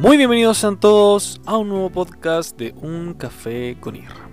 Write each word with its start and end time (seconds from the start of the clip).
Muy 0.00 0.18
bienvenidos 0.18 0.58
sean 0.58 0.78
todos 0.78 1.40
a 1.46 1.56
un 1.56 1.70
nuevo 1.70 1.88
podcast 1.88 2.58
de 2.58 2.74
Un 2.82 3.14
Café 3.14 3.78
con 3.80 3.96
Irra. 3.96 4.28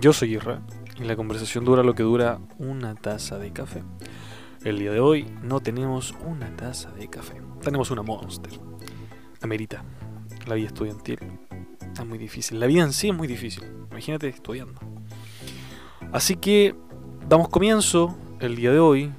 Yo 0.00 0.12
soy 0.12 0.34
Irra 0.34 0.62
y 0.96 1.02
la 1.02 1.16
conversación 1.16 1.64
dura 1.64 1.82
lo 1.82 1.96
que 1.96 2.04
dura 2.04 2.38
una 2.58 2.94
taza 2.94 3.36
de 3.36 3.52
café. 3.52 3.82
El 4.62 4.78
día 4.78 4.92
de 4.92 5.00
hoy 5.00 5.26
no 5.42 5.58
tenemos 5.58 6.14
una 6.24 6.56
taza 6.56 6.92
de 6.92 7.08
café, 7.10 7.42
tenemos 7.62 7.90
una 7.90 8.02
Monster. 8.02 8.52
Amerita, 9.40 9.82
la 10.46 10.54
vida 10.54 10.68
estudiantil 10.68 11.18
es 11.98 12.06
muy 12.06 12.18
difícil, 12.18 12.60
la 12.60 12.66
vida 12.66 12.84
en 12.84 12.92
sí 12.92 13.08
es 13.08 13.14
muy 13.14 13.26
difícil, 13.26 13.64
imagínate 13.90 14.28
estudiando. 14.28 14.80
Así 16.12 16.36
que 16.36 16.76
damos 17.28 17.48
comienzo 17.48 18.16
el 18.38 18.54
día 18.54 18.70
de 18.70 18.78
hoy. 18.78 19.12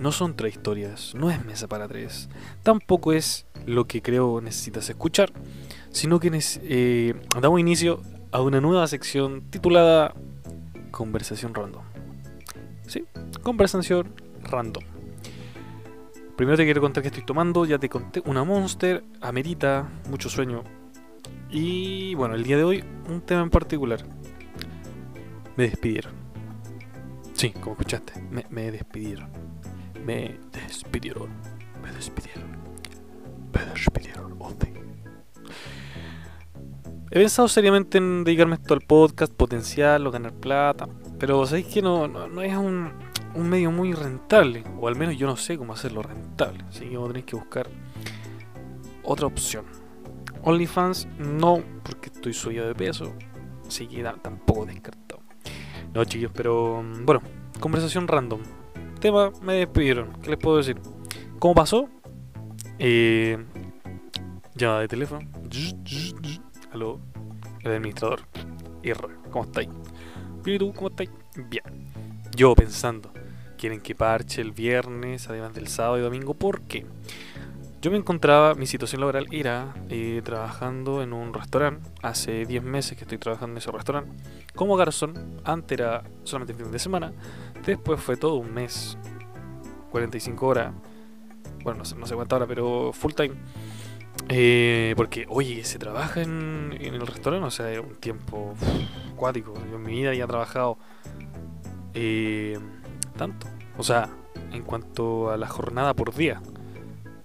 No 0.00 0.12
son 0.12 0.36
tres 0.36 0.54
historias, 0.54 1.14
no 1.14 1.30
es 1.30 1.44
mesa 1.44 1.68
para 1.68 1.88
tres, 1.88 2.28
tampoco 2.62 3.12
es 3.12 3.46
lo 3.64 3.86
que 3.86 4.02
creo 4.02 4.40
necesitas 4.40 4.88
escuchar, 4.90 5.32
sino 5.90 6.20
que 6.20 6.30
eh, 6.62 7.14
damos 7.40 7.60
inicio 7.60 8.02
a 8.30 8.42
una 8.42 8.60
nueva 8.60 8.86
sección 8.86 9.42
titulada 9.50 10.14
Conversación 10.90 11.54
Random. 11.54 11.82
¿Sí? 12.86 13.04
Conversación 13.42 14.12
Random. 14.42 14.84
Primero 16.36 16.58
te 16.58 16.64
quiero 16.64 16.82
contar 16.82 17.02
que 17.02 17.08
estoy 17.08 17.24
tomando, 17.24 17.64
ya 17.64 17.78
te 17.78 17.88
conté, 17.88 18.22
una 18.26 18.44
Monster, 18.44 19.02
amerita, 19.22 19.88
mucho 20.10 20.28
sueño. 20.28 20.62
Y 21.50 22.14
bueno, 22.14 22.34
el 22.34 22.44
día 22.44 22.58
de 22.58 22.64
hoy, 22.64 22.84
un 23.08 23.22
tema 23.22 23.40
en 23.42 23.48
particular. 23.48 24.04
Me 25.56 25.64
despidieron. 25.64 26.12
Sí, 27.32 27.50
como 27.52 27.72
escuchaste, 27.72 28.20
me, 28.30 28.44
me 28.50 28.70
despidieron. 28.70 29.55
Me 30.06 30.38
despidieron. 30.52 31.30
Me 31.82 31.90
despidieron. 31.90 32.52
Me 33.52 33.64
despidieron. 33.72 34.36
Oh. 34.38 34.54
He 37.10 37.18
pensado 37.18 37.48
seriamente 37.48 37.98
en 37.98 38.22
dedicarme 38.22 38.54
esto 38.54 38.74
al 38.74 38.82
podcast, 38.82 39.32
potenciarlo, 39.32 40.12
ganar 40.12 40.32
plata. 40.32 40.88
Pero 41.18 41.44
sabéis 41.44 41.66
que 41.66 41.82
no, 41.82 42.06
no, 42.06 42.28
no 42.28 42.40
es 42.40 42.54
un, 42.56 42.92
un 43.34 43.48
medio 43.48 43.72
muy 43.72 43.94
rentable, 43.94 44.62
o 44.78 44.86
al 44.86 44.94
menos 44.94 45.16
yo 45.16 45.26
no 45.26 45.36
sé 45.36 45.58
cómo 45.58 45.72
hacerlo 45.72 46.02
rentable, 46.02 46.64
así 46.68 46.88
que 46.88 46.96
vos 46.96 47.08
tenéis 47.08 47.26
que 47.26 47.34
buscar 47.34 47.68
otra 49.02 49.26
opción. 49.26 49.64
OnlyFans 50.42 51.08
no, 51.18 51.64
porque 51.82 52.10
estoy 52.14 52.32
subido 52.32 52.68
de 52.68 52.76
peso, 52.76 53.12
así 53.66 53.88
que 53.88 54.04
tampoco 54.22 54.66
descartado. 54.66 55.22
No, 55.94 56.04
chicos, 56.04 56.30
pero 56.32 56.80
mm, 56.82 57.04
bueno, 57.04 57.22
conversación 57.58 58.06
random. 58.06 58.40
Me 59.42 59.54
despidieron, 59.54 60.12
¿qué 60.22 60.30
les 60.30 60.38
puedo 60.38 60.56
decir? 60.56 60.76
¿Cómo 61.38 61.54
pasó? 61.54 61.88
Eh, 62.78 63.38
llamada 64.54 64.80
de 64.80 64.88
teléfono. 64.88 65.20
Aló, 66.72 67.00
el 67.62 67.72
administrador. 67.72 68.20
¿cómo 69.30 69.44
estáis? 69.44 69.68
¿y 70.44 70.58
tú? 70.58 70.72
¿Cómo 70.72 70.88
estáis? 70.88 71.10
Bien. 71.48 71.64
Yo 72.34 72.54
pensando, 72.54 73.10
quieren 73.56 73.80
que 73.80 73.94
parche 73.94 74.40
el 74.40 74.52
viernes, 74.52 75.28
además 75.28 75.54
del 75.54 75.68
sábado 75.68 75.98
y 75.98 76.02
domingo. 76.02 76.34
¿Por 76.34 76.62
qué? 76.62 76.84
Yo 77.82 77.90
me 77.90 77.98
encontraba, 77.98 78.54
mi 78.54 78.66
situación 78.66 79.00
laboral 79.00 79.26
era 79.30 79.74
eh, 79.90 80.22
trabajando 80.24 81.02
en 81.02 81.12
un 81.12 81.34
restaurante. 81.34 81.88
Hace 82.02 82.46
10 82.46 82.62
meses 82.62 82.96
que 82.96 83.04
estoy 83.04 83.18
trabajando 83.18 83.52
en 83.52 83.58
ese 83.58 83.70
restaurante. 83.70 84.12
Como 84.54 84.76
garzón, 84.76 85.40
antes 85.44 85.78
era 85.78 86.02
solamente 86.24 86.54
fin 86.54 86.72
de 86.72 86.78
semana. 86.78 87.12
Después 87.64 88.00
fue 88.00 88.16
todo 88.16 88.36
un 88.36 88.52
mes, 88.52 88.96
45 89.90 90.46
horas. 90.46 90.72
Bueno, 91.62 91.80
no 91.80 91.84
sé, 91.84 91.96
no 91.96 92.06
sé 92.06 92.14
cuánta 92.14 92.46
pero 92.46 92.92
full 92.92 93.12
time. 93.12 93.34
Eh, 94.28 94.94
porque, 94.96 95.26
oye, 95.28 95.62
se 95.64 95.78
trabaja 95.78 96.22
en, 96.22 96.76
el 96.80 97.06
restaurante, 97.06 97.46
o 97.46 97.50
sea, 97.50 97.70
es 97.70 97.78
un 97.78 97.96
tiempo 97.96 98.54
acuático. 99.12 99.52
Yo 99.70 99.76
en 99.76 99.82
mi 99.82 99.92
vida 99.92 100.14
ya 100.14 100.24
he 100.24 100.26
trabajado 100.26 100.78
eh, 101.92 102.58
tanto. 103.16 103.46
O 103.76 103.82
sea, 103.82 104.08
en 104.52 104.62
cuanto 104.62 105.30
a 105.30 105.36
la 105.36 105.46
jornada 105.46 105.94
por 105.94 106.14
día, 106.14 106.40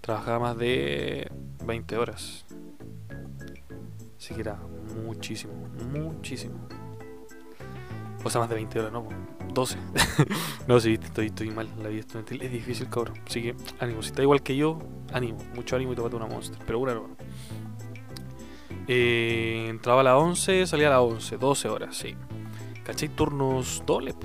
trabajaba 0.02 0.40
más 0.40 0.58
de 0.58 1.32
20 1.66 1.98
horas. 1.98 2.46
Así 4.18 4.34
que 4.34 4.42
era 4.42 4.60
muchísimo, 5.06 5.54
muchísimo. 5.92 6.68
O 8.24 8.30
sea, 8.30 8.42
más 8.42 8.50
de 8.50 8.56
20 8.56 8.80
horas, 8.80 8.92
no, 8.92 9.08
12. 9.54 9.78
no, 10.68 10.80
sí, 10.80 11.00
estoy, 11.02 11.28
estoy 11.28 11.50
mal. 11.50 11.68
La 11.82 11.90
vida 11.90 12.02
estudiantil 12.02 12.42
es 12.42 12.52
difícil, 12.52 12.90
cabrón. 12.90 13.20
Así 13.26 13.42
que, 13.42 13.56
ánimo. 13.80 14.02
Si 14.04 14.10
está 14.10 14.22
igual 14.22 14.44
que 14.44 14.56
yo, 14.56 14.80
ánimo. 15.12 15.40
Mucho 15.56 15.76
ánimo 15.76 15.94
y 15.94 15.96
tómate 15.96 16.16
una 16.16 16.28
monster. 16.28 16.60
Pero 16.66 16.80
una 16.80 16.94
no. 16.94 17.10
Eh, 18.88 19.68
entraba 19.70 20.02
a 20.02 20.04
las 20.04 20.16
11, 20.16 20.68
salía 20.68 20.88
a 20.88 20.92
las 20.92 21.00
11. 21.00 21.38
12 21.38 21.70
horas, 21.70 21.96
sí. 21.96 22.16
¿Cachai? 22.84 23.10
Turnos 23.10 23.84
dobles. 23.86 24.16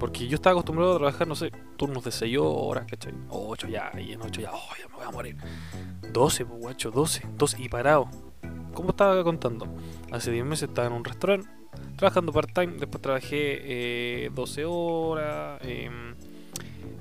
Porque 0.00 0.26
yo 0.26 0.34
estaba 0.34 0.52
acostumbrado 0.52 0.94
a 0.94 0.98
trabajar, 0.98 1.28
no 1.28 1.36
sé, 1.36 1.52
turnos 1.76 2.04
de 2.04 2.12
6 2.12 2.36
horas, 2.40 2.86
¿cachai? 2.88 3.14
8 3.30 3.68
ya, 3.68 3.92
y 3.98 4.12
en 4.12 4.22
8 4.22 4.40
ya, 4.40 4.50
oh, 4.52 4.70
ya 4.80 4.88
me 4.88 4.94
voy 4.94 5.04
a 5.04 5.10
morir. 5.10 5.36
12, 6.12 6.46
pues 6.46 6.60
guacho, 6.60 6.90
12, 6.90 7.26
12 7.36 7.62
y 7.62 7.68
parado. 7.68 8.08
¿Cómo 8.72 8.90
estaba 8.90 9.22
contando? 9.22 9.66
Hace 10.10 10.30
10 10.32 10.44
meses 10.44 10.68
estaba 10.68 10.88
en 10.88 10.94
un 10.94 11.04
restaurante, 11.04 11.48
trabajando 11.96 12.32
part-time, 12.32 12.74
después 12.78 13.00
trabajé 13.00 14.24
eh, 14.26 14.30
12 14.34 14.64
horas, 14.64 15.60
eh, 15.62 15.90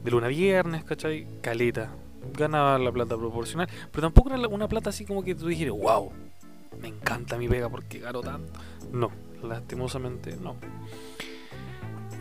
de 0.04 0.12
luna 0.12 0.28
a 0.28 0.30
viernes, 0.30 0.84
¿cachai? 0.84 1.28
Caleta. 1.42 1.92
Ganaba 2.34 2.78
la 2.80 2.92
plata 2.92 3.18
proporcional, 3.18 3.68
pero 3.92 4.08
tampoco 4.08 4.34
era 4.34 4.48
una 4.48 4.68
plata 4.68 4.92
así 4.92 5.06
como 5.06 5.24
que 5.24 5.36
tú 5.36 5.48
dijeras, 5.48 5.76
wow, 5.78 6.10
me 6.82 6.88
encanta 6.88 7.38
mi 7.38 7.50
pega 7.50 7.70
porque 7.70 8.00
gano 8.00 8.22
tanto. 8.22 8.60
No, 8.92 9.12
lastimosamente 9.44 10.38
no. 10.38 10.56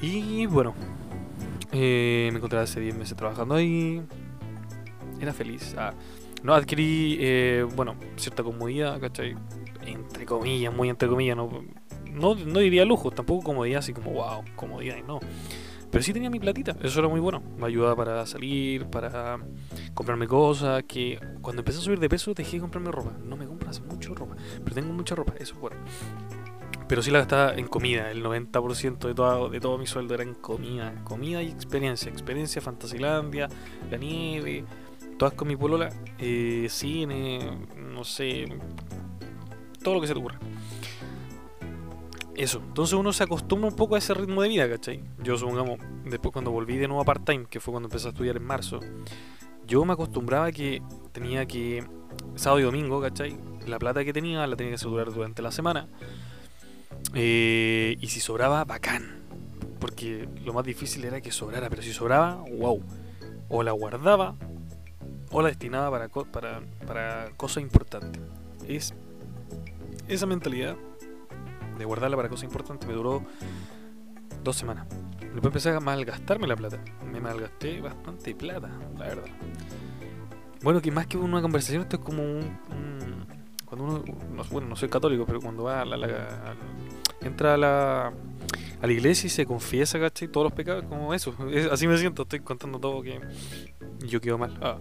Y 0.00 0.46
bueno, 0.46 0.74
eh, 1.72 2.28
me 2.30 2.36
encontré 2.36 2.58
hace 2.58 2.80
10 2.80 2.96
meses 2.96 3.16
trabajando 3.16 3.54
ahí. 3.54 4.02
Era 5.20 5.32
feliz. 5.32 5.74
Ah, 5.78 5.94
no 6.42 6.54
adquirí, 6.54 7.16
eh, 7.20 7.66
bueno, 7.74 7.96
cierta 8.16 8.42
comodidad, 8.42 9.00
¿cachai? 9.00 9.34
Entre 9.86 10.26
comillas, 10.26 10.74
muy 10.74 10.88
entre 10.88 11.08
comillas. 11.08 11.36
No, 11.36 11.48
no, 12.10 12.34
no 12.34 12.58
diría 12.58 12.84
lujo, 12.84 13.10
tampoco 13.10 13.42
comodidad 13.42 13.78
así 13.78 13.92
como, 13.92 14.12
wow, 14.12 14.44
comodidad 14.56 14.96
y 14.96 15.02
no. 15.02 15.20
Pero 15.90 16.02
sí 16.02 16.12
tenía 16.12 16.30
mi 16.30 16.40
platita, 16.40 16.74
eso 16.82 17.00
era 17.00 17.08
muy 17.08 17.20
bueno. 17.20 17.42
Me 17.58 17.66
ayudaba 17.66 17.94
para 17.94 18.26
salir, 18.26 18.86
para 18.86 19.38
comprarme 19.94 20.26
cosas. 20.26 20.82
Que 20.84 21.18
cuando 21.42 21.60
empecé 21.60 21.78
a 21.78 21.82
subir 21.82 22.00
de 22.00 22.08
peso 22.08 22.32
dejé 22.34 22.56
de 22.56 22.60
comprarme 22.60 22.90
ropa. 22.90 23.12
No 23.24 23.36
me 23.36 23.46
compras 23.46 23.80
mucho 23.82 24.14
ropa, 24.14 24.34
pero 24.64 24.74
tengo 24.74 24.92
mucha 24.92 25.14
ropa, 25.14 25.34
eso 25.38 25.54
es 25.54 25.60
bueno 25.60 25.76
pero 26.92 27.00
sí 27.00 27.10
la 27.10 27.20
gastaba 27.20 27.54
en 27.54 27.68
comida. 27.68 28.10
El 28.10 28.22
90% 28.22 28.98
de 28.98 29.14
todo, 29.14 29.48
de 29.48 29.60
todo 29.60 29.78
mi 29.78 29.86
sueldo 29.86 30.12
era 30.12 30.24
en 30.24 30.34
comida. 30.34 30.92
Comida 31.04 31.42
y 31.42 31.48
experiencia. 31.48 32.12
Experiencia, 32.12 32.60
Fantasilandia, 32.60 33.48
la 33.90 33.96
nieve, 33.96 34.62
todas 35.18 35.32
con 35.32 35.48
mi 35.48 35.56
polola, 35.56 35.88
eh, 36.18 36.66
cine, 36.68 37.66
no 37.78 38.04
sé, 38.04 38.44
todo 39.82 39.94
lo 39.94 40.00
que 40.02 40.06
se 40.06 40.12
te 40.12 40.20
ocurra. 40.20 40.38
Eso, 42.36 42.58
entonces 42.58 42.92
uno 42.92 43.10
se 43.14 43.24
acostumbra 43.24 43.70
un 43.70 43.76
poco 43.76 43.94
a 43.94 43.98
ese 43.98 44.12
ritmo 44.12 44.42
de 44.42 44.50
vida, 44.50 44.68
¿cachai? 44.68 45.02
Yo 45.22 45.38
supongamos, 45.38 45.80
después 46.04 46.30
cuando 46.30 46.50
volví 46.50 46.76
de 46.76 46.88
nuevo 46.88 47.00
a 47.00 47.06
part-time, 47.06 47.46
que 47.48 47.58
fue 47.58 47.72
cuando 47.72 47.86
empecé 47.86 48.08
a 48.08 48.10
estudiar 48.10 48.36
en 48.36 48.44
marzo, 48.44 48.80
yo 49.66 49.82
me 49.86 49.94
acostumbraba 49.94 50.44
a 50.44 50.52
que 50.52 50.82
tenía 51.12 51.46
que, 51.46 51.86
sábado 52.34 52.60
y 52.60 52.64
domingo, 52.64 53.00
¿cachai? 53.00 53.34
La 53.66 53.78
plata 53.78 54.04
que 54.04 54.12
tenía 54.12 54.46
la 54.46 54.56
tenía 54.56 54.72
que 54.72 54.74
asegurar 54.74 55.10
durante 55.10 55.40
la 55.40 55.52
semana 55.52 55.88
eh, 57.14 57.96
y 58.00 58.08
si 58.08 58.20
sobraba, 58.20 58.64
bacán. 58.64 59.22
Porque 59.78 60.28
lo 60.44 60.52
más 60.52 60.64
difícil 60.64 61.04
era 61.04 61.20
que 61.20 61.30
sobrara, 61.30 61.68
pero 61.68 61.82
si 61.82 61.92
sobraba, 61.92 62.44
wow. 62.58 62.82
O 63.48 63.62
la 63.62 63.72
guardaba 63.72 64.36
o 65.30 65.42
la 65.42 65.48
destinaba 65.48 65.90
para, 65.90 66.08
para, 66.08 66.60
para 66.86 67.30
cosas 67.36 67.62
importantes. 67.62 68.20
Es 68.68 68.94
esa 70.08 70.26
mentalidad 70.26 70.76
de 71.78 71.84
guardarla 71.84 72.16
para 72.16 72.28
cosas 72.28 72.44
importantes 72.44 72.86
me 72.86 72.94
duró 72.94 73.22
dos 74.44 74.56
semanas. 74.56 74.86
Después 75.20 75.46
empecé 75.46 75.70
a 75.70 75.80
malgastarme 75.80 76.46
la 76.46 76.56
plata. 76.56 76.78
Me 77.10 77.20
malgasté 77.20 77.80
bastante 77.80 78.34
plata, 78.34 78.70
la 78.98 79.06
verdad. 79.06 79.28
Bueno, 80.62 80.80
que 80.80 80.90
más 80.92 81.06
que 81.06 81.16
una 81.16 81.40
conversación, 81.40 81.82
esto 81.82 81.96
es 81.96 82.02
como 82.02 82.22
un 82.22 82.58
cuando 83.72 83.84
uno, 83.86 84.04
bueno, 84.50 84.68
no 84.68 84.76
soy 84.76 84.90
católico, 84.90 85.24
pero 85.24 85.40
cuando 85.40 85.62
va 85.62 85.80
a 85.80 85.84
la, 85.86 85.96
entra 87.24 87.54
a 87.54 87.56
la, 87.56 88.12
a 88.82 88.86
la 88.86 88.92
iglesia 88.92 89.26
y 89.26 89.30
se 89.30 89.46
confiesa, 89.46 89.98
¿cachai? 90.00 90.28
Todos 90.28 90.44
los 90.44 90.52
pecados, 90.52 90.84
como 90.84 91.14
eso. 91.14 91.34
así 91.70 91.86
me 91.86 91.96
siento, 91.98 92.22
estoy 92.22 92.40
contando 92.40 92.78
todo 92.78 93.02
que 93.02 93.20
yo 94.06 94.20
quedo 94.20 94.38
mal. 94.38 94.58
Ah. 94.60 94.78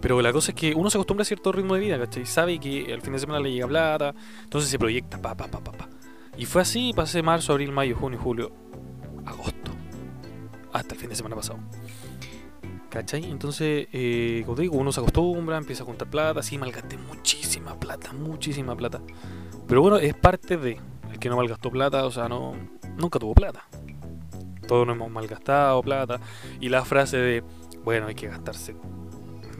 Pero 0.00 0.20
la 0.20 0.32
cosa 0.32 0.52
es 0.52 0.54
que 0.54 0.74
uno 0.74 0.90
se 0.90 0.98
acostumbra 0.98 1.22
a 1.22 1.24
cierto 1.24 1.50
ritmo 1.52 1.74
de 1.74 1.80
vida, 1.80 1.98
¿cachai? 1.98 2.26
Sabe 2.26 2.58
que 2.58 2.92
al 2.92 3.00
fin 3.00 3.14
de 3.14 3.18
semana 3.18 3.40
le 3.40 3.52
llega 3.52 3.66
plata, 3.66 4.14
entonces 4.42 4.70
se 4.70 4.78
proyecta, 4.78 5.20
pa, 5.20 5.34
pa, 5.34 5.46
pa, 5.46 5.60
pa, 5.60 5.72
pa. 5.72 5.88
Y 6.36 6.46
fue 6.46 6.62
así, 6.62 6.92
pasé 6.94 7.22
marzo, 7.22 7.52
abril, 7.52 7.72
mayo, 7.72 7.96
junio, 7.96 8.18
julio, 8.18 8.52
agosto, 9.24 9.70
hasta 10.72 10.94
el 10.94 11.00
fin 11.00 11.08
de 11.08 11.16
semana 11.16 11.36
pasado. 11.36 11.58
¿Cachai? 12.90 13.24
Entonces, 13.24 13.88
eh, 13.92 14.42
como 14.44 14.56
te 14.56 14.62
digo, 14.62 14.76
uno 14.76 14.92
se 14.92 15.00
acostumbra, 15.00 15.56
empieza 15.56 15.82
a 15.82 15.86
juntar 15.86 16.08
plata, 16.08 16.42
sí, 16.42 16.58
malgasté 16.58 16.96
muchísima 16.96 17.78
plata, 17.78 18.12
muchísima 18.12 18.76
plata. 18.76 19.00
Pero 19.66 19.82
bueno, 19.82 19.98
es 19.98 20.14
parte 20.14 20.56
de. 20.56 20.78
El 21.10 21.18
que 21.18 21.28
no 21.28 21.36
malgastó 21.36 21.70
plata, 21.70 22.04
o 22.04 22.10
sea, 22.10 22.28
no 22.28 22.54
nunca 22.96 23.18
tuvo 23.18 23.34
plata. 23.34 23.64
Todos 24.66 24.86
nos 24.86 24.96
hemos 24.96 25.10
malgastado 25.10 25.82
plata. 25.82 26.20
Y 26.60 26.68
la 26.68 26.84
frase 26.84 27.18
de, 27.18 27.44
bueno, 27.84 28.06
hay 28.06 28.14
que 28.14 28.28
gastarse 28.28 28.74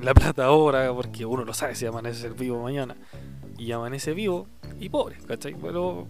la 0.03 0.15
plata 0.15 0.45
ahora, 0.45 0.93
porque 0.93 1.25
uno 1.25 1.45
no 1.45 1.55
sabe 1.55 1.75
si 1.75 1.87
amanece 1.87 2.29
vivo 2.31 2.63
mañana. 2.63 2.97
Y 3.57 3.73
amanece 3.73 4.13
vivo 4.13 4.47
y 4.81 4.89
pobre, 4.89 5.17
¿cachai? 5.27 5.55
Pero 5.55 6.07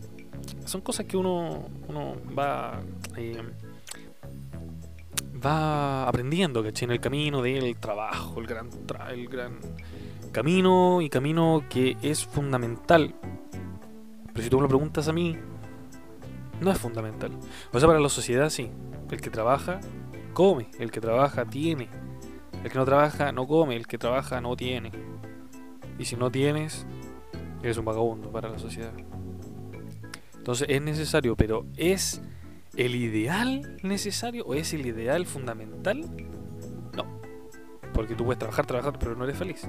son 0.64 0.80
cosas 0.80 1.06
que 1.06 1.16
uno, 1.16 1.68
uno 1.88 2.16
va... 2.36 2.80
Eh, 3.16 3.42
va 5.44 6.08
aprendiendo, 6.08 6.62
¿cachai? 6.62 6.86
En 6.86 6.92
el 6.92 7.00
camino 7.00 7.42
del 7.42 7.76
trabajo, 7.76 8.40
el 8.40 8.46
gran, 8.46 8.70
el 9.10 9.28
gran 9.28 9.58
camino 10.32 11.02
y 11.02 11.10
camino 11.10 11.64
que 11.68 11.96
es 12.02 12.24
fundamental. 12.24 13.14
Pero 14.34 14.44
si 14.44 14.50
tú 14.50 14.56
me 14.56 14.62
lo 14.62 14.68
preguntas 14.68 15.08
a 15.08 15.12
mí, 15.12 15.38
no 16.60 16.70
es 16.70 16.78
fundamental. 16.78 17.30
O 17.72 17.78
sea, 17.78 17.86
para 17.86 18.00
la 18.00 18.08
sociedad 18.08 18.50
sí. 18.50 18.70
El 19.10 19.20
que 19.20 19.30
trabaja, 19.30 19.80
come. 20.32 20.68
El 20.78 20.90
que 20.90 21.00
trabaja, 21.00 21.44
tiene. 21.44 21.88
El 22.62 22.70
que 22.70 22.78
no 22.78 22.84
trabaja, 22.84 23.32
no 23.32 23.46
come. 23.46 23.76
El 23.76 23.86
que 23.86 23.96
trabaja, 23.96 24.40
no 24.40 24.56
tiene. 24.56 24.90
Y 25.98 26.04
si 26.04 26.16
no 26.16 26.30
tienes, 26.30 26.84
eres 27.62 27.78
un 27.78 27.84
vagabundo 27.84 28.30
para 28.30 28.48
la 28.48 28.58
sociedad. 28.58 28.92
Entonces 30.36 30.66
es 30.68 30.82
necesario, 30.82 31.36
pero 31.36 31.64
¿es 31.76 32.20
el 32.76 32.96
ideal 32.96 33.78
necesario 33.82 34.44
o 34.44 34.54
es 34.54 34.74
el 34.74 34.84
ideal 34.84 35.26
fundamental? 35.26 36.00
No. 36.96 37.20
Porque 37.92 38.14
tú 38.14 38.24
puedes 38.24 38.40
trabajar, 38.40 38.66
trabajar, 38.66 38.98
pero 38.98 39.14
no 39.14 39.24
eres 39.24 39.38
feliz. 39.38 39.66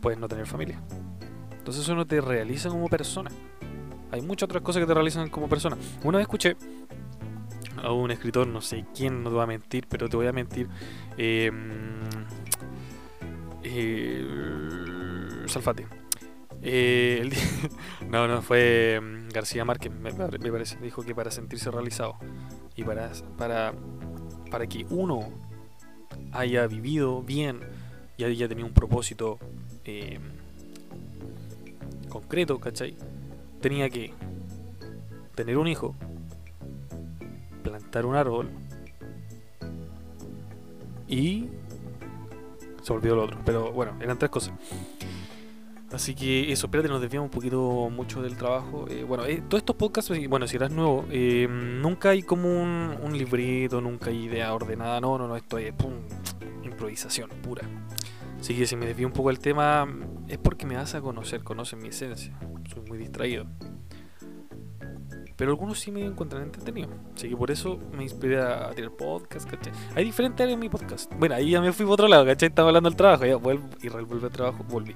Puedes 0.00 0.20
no 0.20 0.28
tener 0.28 0.46
familia. 0.46 0.80
Entonces 1.58 1.82
eso 1.82 1.94
no 1.94 2.06
te 2.06 2.20
realiza 2.20 2.68
como 2.68 2.88
persona. 2.88 3.30
Hay 4.12 4.20
muchas 4.20 4.44
otras 4.44 4.62
cosas 4.62 4.80
que 4.80 4.86
te 4.86 4.94
realizan 4.94 5.28
como 5.30 5.48
persona. 5.48 5.76
Una 6.04 6.18
vez 6.18 6.26
escuché 6.26 6.56
a 7.82 7.90
un 7.92 8.10
escritor, 8.10 8.46
no 8.46 8.60
sé 8.60 8.84
quién 8.94 9.22
no 9.22 9.30
te 9.30 9.36
va 9.36 9.44
a 9.44 9.46
mentir, 9.46 9.86
pero 9.88 10.08
te 10.08 10.16
voy 10.16 10.26
a 10.26 10.32
mentir. 10.32 10.68
Eh, 11.16 11.50
eh. 13.64 14.42
Eh, 16.64 17.28
no, 18.08 18.28
no, 18.28 18.40
fue 18.42 19.00
mm, 19.02 19.28
García 19.30 19.64
Márquez, 19.64 19.92
me, 19.92 20.12
parece. 20.12 20.76
Dijo 20.76 21.02
que 21.02 21.14
para 21.14 21.30
sentirse 21.30 21.70
realizado 21.70 22.16
y 22.76 22.84
para, 22.84 23.10
para, 23.36 23.74
para 24.50 24.66
que 24.66 24.86
uno 24.90 25.28
haya 26.32 26.66
vivido 26.66 27.22
bien 27.22 27.60
y 28.16 28.24
haya 28.24 28.48
tenido 28.48 28.66
un 28.66 28.74
propósito 28.74 29.38
eh, 29.84 30.20
concreto, 32.08 32.60
¿cachai? 32.60 32.96
Tenía 33.62 33.88
que 33.88 34.12
tener 35.34 35.56
un 35.56 35.68
hijo, 35.68 35.94
plantar 37.62 38.04
un 38.04 38.16
árbol 38.16 38.50
y 41.08 41.48
se 42.82 42.92
olvidó 42.92 43.16
lo 43.16 43.24
otro. 43.24 43.38
Pero 43.46 43.72
bueno, 43.72 43.94
eran 44.00 44.18
tres 44.18 44.30
cosas. 44.30 44.52
Así 45.92 46.14
que 46.14 46.50
eso, 46.50 46.66
espérate, 46.66 46.88
nos 46.88 47.02
desviamos 47.02 47.26
un 47.26 47.30
poquito 47.30 47.90
mucho 47.90 48.22
del 48.22 48.36
trabajo. 48.36 48.86
Eh, 48.88 49.04
bueno, 49.04 49.26
eh, 49.26 49.42
todos 49.46 49.60
estos 49.60 49.76
podcasts, 49.76 50.10
bueno, 50.28 50.46
si 50.46 50.56
eras 50.56 50.70
nuevo, 50.70 51.04
eh, 51.10 51.46
nunca 51.48 52.10
hay 52.10 52.22
como 52.22 52.48
un, 52.48 52.96
un, 53.02 53.16
librito, 53.16 53.80
nunca 53.82 54.08
hay 54.08 54.24
idea 54.24 54.54
ordenada. 54.54 55.00
No, 55.00 55.18
no, 55.18 55.28
no, 55.28 55.36
esto 55.36 55.58
es 55.58 55.72
pum, 55.74 55.92
improvisación 56.64 57.28
pura. 57.42 57.62
Así 58.40 58.56
que 58.56 58.66
si 58.66 58.74
me 58.74 58.86
desvío 58.86 59.06
un 59.06 59.12
poco 59.12 59.30
el 59.30 59.38
tema, 59.38 59.86
es 60.28 60.38
porque 60.38 60.64
me 60.64 60.76
vas 60.76 60.94
a 60.94 61.02
conocer, 61.02 61.44
conocen 61.44 61.80
mi 61.80 61.88
esencia. 61.88 62.32
Soy 62.68 62.82
muy 62.88 62.98
distraído. 62.98 63.46
Pero 65.36 65.50
algunos 65.50 65.80
sí 65.80 65.90
me 65.90 66.04
encuentran 66.04 66.42
entretenido. 66.42 66.88
Así 67.16 67.28
que 67.28 67.36
por 67.36 67.50
eso 67.50 67.78
me 67.96 68.02
inspiré 68.04 68.40
a 68.40 68.70
tirar 68.70 68.92
podcast, 68.92 69.50
¿cachai? 69.50 69.72
Hay 69.94 70.04
diferentes 70.04 70.40
áreas 70.40 70.54
en 70.54 70.60
mi 70.60 70.68
podcast. 70.68 71.12
Bueno, 71.18 71.34
ahí 71.34 71.50
ya 71.50 71.60
me 71.60 71.72
fui 71.72 71.84
por 71.84 71.94
otro 71.94 72.06
lado, 72.06 72.24
¿cachai? 72.26 72.50
Estaba 72.50 72.68
hablando 72.68 72.88
del 72.88 72.96
trabajo, 72.96 73.24
ya 73.24 73.36
vuelvo 73.36 73.68
y 73.82 73.88
vuelve 73.88 74.26
al 74.26 74.32
trabajo, 74.32 74.64
volví. 74.68 74.94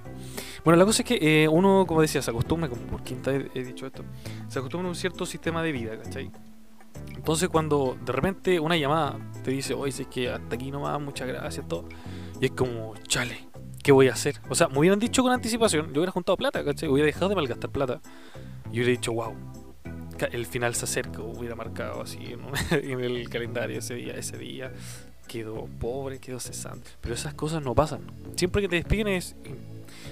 Bueno, 0.64 0.76
la 0.78 0.84
cosa 0.84 1.02
es 1.02 1.08
que 1.08 1.44
eh, 1.44 1.48
uno, 1.48 1.84
como 1.86 2.00
decía, 2.02 2.22
se 2.22 2.30
acostumbra, 2.30 2.68
como 2.68 2.82
por 2.82 3.02
quinta 3.02 3.34
he, 3.34 3.50
he 3.54 3.64
dicho 3.64 3.86
esto, 3.86 4.04
se 4.48 4.58
acostumbra 4.58 4.86
a 4.86 4.90
un 4.90 4.96
cierto 4.96 5.26
sistema 5.26 5.62
de 5.62 5.72
vida, 5.72 5.98
¿cachai? 5.98 6.30
Entonces 7.14 7.48
cuando 7.48 7.96
de 8.04 8.12
repente 8.12 8.60
una 8.60 8.76
llamada 8.76 9.18
te 9.42 9.50
dice, 9.50 9.74
oye, 9.74 10.02
es 10.02 10.06
que 10.08 10.30
hasta 10.30 10.54
aquí 10.54 10.70
nomás, 10.70 11.00
muchas 11.00 11.26
gracias, 11.26 11.66
todo 11.66 11.88
y 12.40 12.46
es 12.46 12.52
como, 12.52 12.94
chale, 13.08 13.48
¿qué 13.86 13.92
voy 13.92 14.08
a 14.08 14.14
hacer? 14.14 14.40
O 14.48 14.56
sea, 14.56 14.66
me 14.66 14.80
hubieran 14.80 14.98
dicho 14.98 15.22
con 15.22 15.30
anticipación, 15.30 15.86
yo 15.92 16.00
hubiera 16.00 16.10
juntado 16.10 16.36
plata, 16.36 16.64
¿cachai? 16.64 16.88
Hubiera 16.88 17.06
dejado 17.06 17.28
de 17.28 17.36
malgastar 17.36 17.70
plata. 17.70 18.00
Y 18.72 18.78
hubiera 18.78 18.90
dicho, 18.90 19.12
wow, 19.12 19.32
el 20.32 20.44
final 20.44 20.74
se 20.74 20.86
acerca, 20.86 21.22
hubiera 21.22 21.54
marcado 21.54 22.02
así 22.02 22.18
en, 22.72 23.00
el 23.00 23.28
calendario 23.28 23.78
ese 23.78 23.94
día, 23.94 24.14
ese 24.14 24.38
día. 24.38 24.72
Quedó 25.28 25.66
pobre, 25.66 26.18
quedó 26.18 26.40
cesante. 26.40 26.90
Pero 27.00 27.14
esas 27.14 27.34
cosas 27.34 27.62
no 27.62 27.76
pasan. 27.76 28.00
Siempre 28.34 28.60
que 28.60 28.68
te 28.68 28.74
despiden 28.74 29.06
es. 29.06 29.36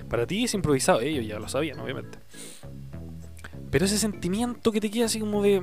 Para 0.08 0.24
ti 0.24 0.44
es 0.44 0.54
improvisado, 0.54 1.00
ellos 1.00 1.26
ya 1.26 1.40
lo 1.40 1.48
sabían, 1.48 1.80
obviamente. 1.80 2.18
Pero 3.72 3.86
ese 3.86 3.98
sentimiento 3.98 4.70
que 4.70 4.80
te 4.80 4.88
queda 4.88 5.06
así 5.06 5.18
como 5.18 5.42
de. 5.42 5.62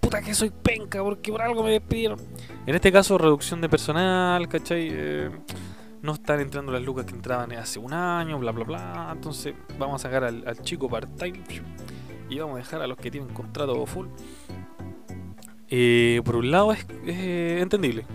Puta 0.00 0.20
que 0.20 0.34
soy 0.34 0.50
penca, 0.50 1.00
porque 1.04 1.30
por 1.30 1.42
algo 1.42 1.62
me 1.62 1.70
despidieron. 1.70 2.18
En 2.66 2.74
este 2.74 2.90
caso, 2.90 3.18
reducción 3.18 3.60
de 3.60 3.68
personal, 3.68 4.48
¿cachai? 4.48 4.88
Eh, 4.90 5.30
no 6.02 6.14
están 6.14 6.40
entrando 6.40 6.72
las 6.72 6.82
lucas 6.82 7.04
que 7.04 7.14
entraban 7.14 7.52
hace 7.52 7.78
un 7.78 7.92
año, 7.92 8.38
bla, 8.38 8.52
bla, 8.52 8.64
bla. 8.64 9.10
Entonces 9.12 9.54
vamos 9.78 10.00
a 10.00 10.08
sacar 10.08 10.24
al, 10.24 10.62
chico 10.62 10.88
part-time 10.88 11.42
y 12.28 12.38
vamos 12.38 12.54
a 12.54 12.58
dejar 12.58 12.82
a 12.82 12.86
los 12.86 12.96
que 12.96 13.10
tienen 13.10 13.32
contrato 13.34 13.84
full. 13.86 14.06
Eh, 15.68 16.20
por 16.24 16.36
un 16.36 16.50
lado 16.50 16.72
es, 16.72 16.86
entendible. 17.06 18.06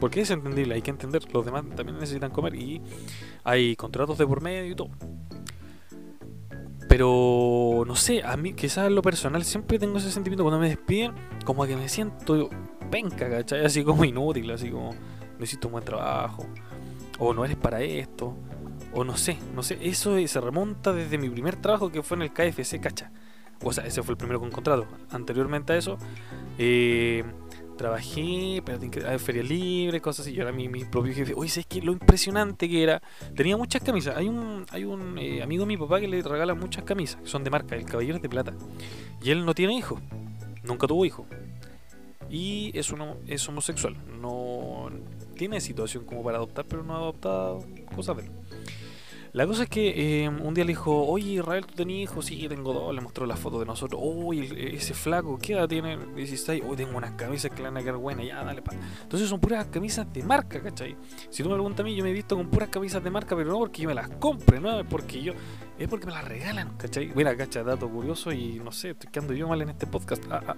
Porque 0.00 0.22
es 0.22 0.30
entendible, 0.30 0.74
hay 0.74 0.82
que 0.82 0.90
entender. 0.90 1.22
Los 1.32 1.44
demás 1.44 1.64
también 1.76 1.98
necesitan 1.98 2.30
comer 2.30 2.56
y 2.56 2.82
hay 3.44 3.76
contratos 3.76 4.18
de 4.18 4.26
por 4.26 4.42
medio 4.42 4.72
y 4.72 4.74
todo. 4.74 4.90
Pero 6.88 7.84
no 7.86 7.96
sé, 7.96 8.22
a 8.22 8.36
mí 8.36 8.52
quizás 8.52 8.88
en 8.88 8.94
lo 8.94 9.00
personal 9.00 9.44
siempre 9.44 9.78
tengo 9.78 9.96
ese 9.98 10.10
sentimiento 10.10 10.42
cuando 10.42 10.60
me 10.60 10.68
despiden, 10.68 11.12
como 11.44 11.64
que 11.64 11.76
me 11.76 11.88
siento 11.88 12.50
penca, 12.90 13.30
¿cachai? 13.30 13.64
Así 13.64 13.82
como 13.82 14.04
inútil, 14.04 14.50
así 14.50 14.70
como 14.70 14.90
no 15.38 15.44
hiciste 15.44 15.66
un 15.66 15.72
buen 15.72 15.84
trabajo 15.84 16.46
o 17.18 17.34
no 17.34 17.44
eres 17.44 17.56
para 17.56 17.82
esto, 17.82 18.36
o 18.92 19.04
no 19.04 19.16
sé, 19.16 19.38
no 19.54 19.62
sé, 19.62 19.78
eso 19.80 20.16
se 20.26 20.40
remonta 20.40 20.92
desde 20.92 21.18
mi 21.18 21.30
primer 21.30 21.56
trabajo 21.56 21.90
que 21.90 22.02
fue 22.02 22.16
en 22.16 22.22
el 22.22 22.32
KFC, 22.32 22.80
cacha. 22.80 23.10
O 23.64 23.72
sea, 23.72 23.86
ese 23.86 24.02
fue 24.02 24.12
el 24.12 24.16
primero 24.16 24.40
con 24.40 24.50
contrato. 24.50 24.86
Anteriormente 25.10 25.72
a 25.72 25.76
eso, 25.76 25.96
eh, 26.58 27.24
trabajé, 27.76 28.62
pero 28.64 28.78
en 28.82 29.20
feria 29.20 29.42
libre, 29.42 30.00
cosas 30.00 30.26
así. 30.26 30.34
Yo 30.34 30.42
era 30.42 30.52
mi, 30.52 30.68
mi 30.68 30.84
propio 30.84 31.14
jefe. 31.14 31.32
Oye, 31.36 31.48
¿sabes 31.48 31.66
qué? 31.66 31.80
Lo 31.80 31.92
impresionante 31.92 32.68
que 32.68 32.82
era. 32.82 33.00
Tenía 33.34 33.56
muchas 33.56 33.82
camisas. 33.82 34.16
Hay 34.16 34.28
un, 34.28 34.66
hay 34.70 34.84
un 34.84 35.18
eh, 35.18 35.42
amigo 35.42 35.62
de 35.62 35.68
mi 35.68 35.76
papá 35.76 36.00
que 36.00 36.08
le 36.08 36.22
regala 36.22 36.54
muchas 36.54 36.84
camisas, 36.84 37.20
que 37.20 37.28
son 37.28 37.44
de 37.44 37.50
marca, 37.50 37.76
el 37.76 37.84
Caballero 37.84 38.18
de 38.18 38.28
Plata. 38.28 38.52
Y 39.22 39.30
él 39.30 39.44
no 39.44 39.54
tiene 39.54 39.74
hijos. 39.74 40.00
Nunca 40.64 40.86
tuvo 40.86 41.04
hijos. 41.04 41.26
Y 42.28 42.76
es, 42.76 42.90
uno, 42.90 43.16
es 43.26 43.46
homosexual. 43.48 43.96
No, 44.20 44.90
tiene 45.42 45.60
situación 45.60 46.04
como 46.04 46.22
para 46.22 46.36
adoptar, 46.36 46.64
pero 46.68 46.84
no 46.84 46.94
ha 46.94 46.98
adoptado 46.98 47.64
cosas 47.96 48.16
de 48.16 48.22
él. 48.22 48.30
La 49.32 49.44
cosa 49.44 49.64
es 49.64 49.68
que 49.68 50.24
eh, 50.24 50.28
un 50.28 50.54
día 50.54 50.62
le 50.62 50.68
dijo, 50.68 51.04
oye 51.04 51.32
Israel, 51.32 51.66
¿tú 51.66 51.74
tenías 51.74 52.12
hijos? 52.12 52.26
Sí, 52.26 52.46
tengo 52.48 52.72
dos, 52.72 52.94
le 52.94 53.00
mostró 53.00 53.26
la 53.26 53.34
foto 53.34 53.58
de 53.58 53.66
nosotros. 53.66 54.00
Oye, 54.04 54.76
ese 54.76 54.94
flaco, 54.94 55.38
¿qué 55.38 55.54
edad 55.54 55.66
tiene? 55.66 55.98
16. 56.14 56.62
Uy, 56.64 56.76
tengo 56.76 56.96
unas 56.96 57.12
camisas 57.12 57.50
que 57.50 57.56
le 57.56 57.70
van 57.70 57.78
a 57.78 57.80
quedar 57.80 57.96
buenas, 57.96 58.24
ya, 58.24 58.44
dale 58.44 58.62
pa. 58.62 58.72
Entonces 59.02 59.28
son 59.28 59.40
puras 59.40 59.66
camisas 59.66 60.12
de 60.12 60.22
marca, 60.22 60.62
¿cachai? 60.62 60.94
Si 61.28 61.42
tú 61.42 61.48
me 61.48 61.56
preguntas 61.56 61.80
a 61.80 61.82
mí, 61.82 61.96
yo 61.96 62.04
me 62.04 62.10
he 62.10 62.12
visto 62.12 62.36
con 62.36 62.48
puras 62.48 62.68
camisas 62.68 63.02
de 63.02 63.10
marca, 63.10 63.34
pero 63.34 63.50
no 63.50 63.58
porque 63.58 63.82
yo 63.82 63.88
me 63.88 63.94
las 63.94 64.10
compre, 64.10 64.60
no 64.60 64.78
es 64.78 64.86
porque 64.86 65.20
yo, 65.20 65.32
es 65.76 65.88
porque 65.88 66.06
me 66.06 66.12
las 66.12 66.24
regalan, 66.24 66.76
¿cachai? 66.76 67.10
Mira, 67.16 67.36
cacha, 67.36 67.64
dato 67.64 67.88
curioso 67.88 68.30
y 68.30 68.60
no 68.60 68.70
sé, 68.70 68.90
estoy 68.90 69.10
quedando 69.10 69.32
yo 69.32 69.48
mal 69.48 69.60
en 69.60 69.70
este 69.70 69.88
podcast. 69.88 70.22
Ah, 70.30 70.40
ah. 70.46 70.56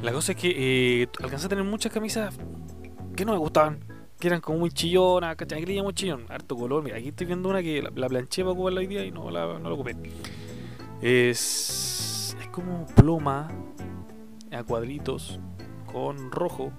La 0.00 0.10
cosa 0.10 0.32
es 0.32 0.38
que 0.38 1.02
eh, 1.02 1.08
alcancé 1.22 1.46
a 1.46 1.48
tener 1.50 1.64
muchas 1.64 1.92
camisas 1.92 2.34
que 3.14 3.26
no 3.26 3.32
me 3.32 3.38
gustaban 3.38 3.89
que 4.20 4.28
eran 4.28 4.40
como 4.40 4.58
muy 4.58 4.70
chillonas, 4.70 5.34
¿cachai? 5.34 5.64
Que 5.64 5.72
le 5.72 5.82
muy 5.82 5.94
chillón, 5.94 6.26
harto 6.28 6.54
color. 6.54 6.84
Mira, 6.84 6.98
aquí 6.98 7.08
estoy 7.08 7.26
viendo 7.26 7.48
una 7.48 7.62
que 7.62 7.82
la, 7.82 7.90
planché 7.90 8.42
para 8.42 8.52
ocuparla 8.52 8.80
hoy 8.80 8.86
día 8.86 9.04
y 9.04 9.10
no 9.10 9.30
la, 9.30 9.58
no 9.58 9.68
la 9.68 9.74
ocupé. 9.74 9.96
Es, 11.00 12.36
es 12.38 12.46
como 12.48 12.86
pluma 12.94 13.48
a 14.52 14.62
cuadritos 14.62 15.40
con 15.90 16.30
rojo, 16.30 16.70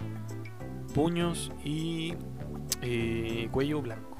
puños 0.93 1.51
y 1.65 2.13
eh, 2.83 3.49
cuello 3.51 3.81
blanco. 3.81 4.17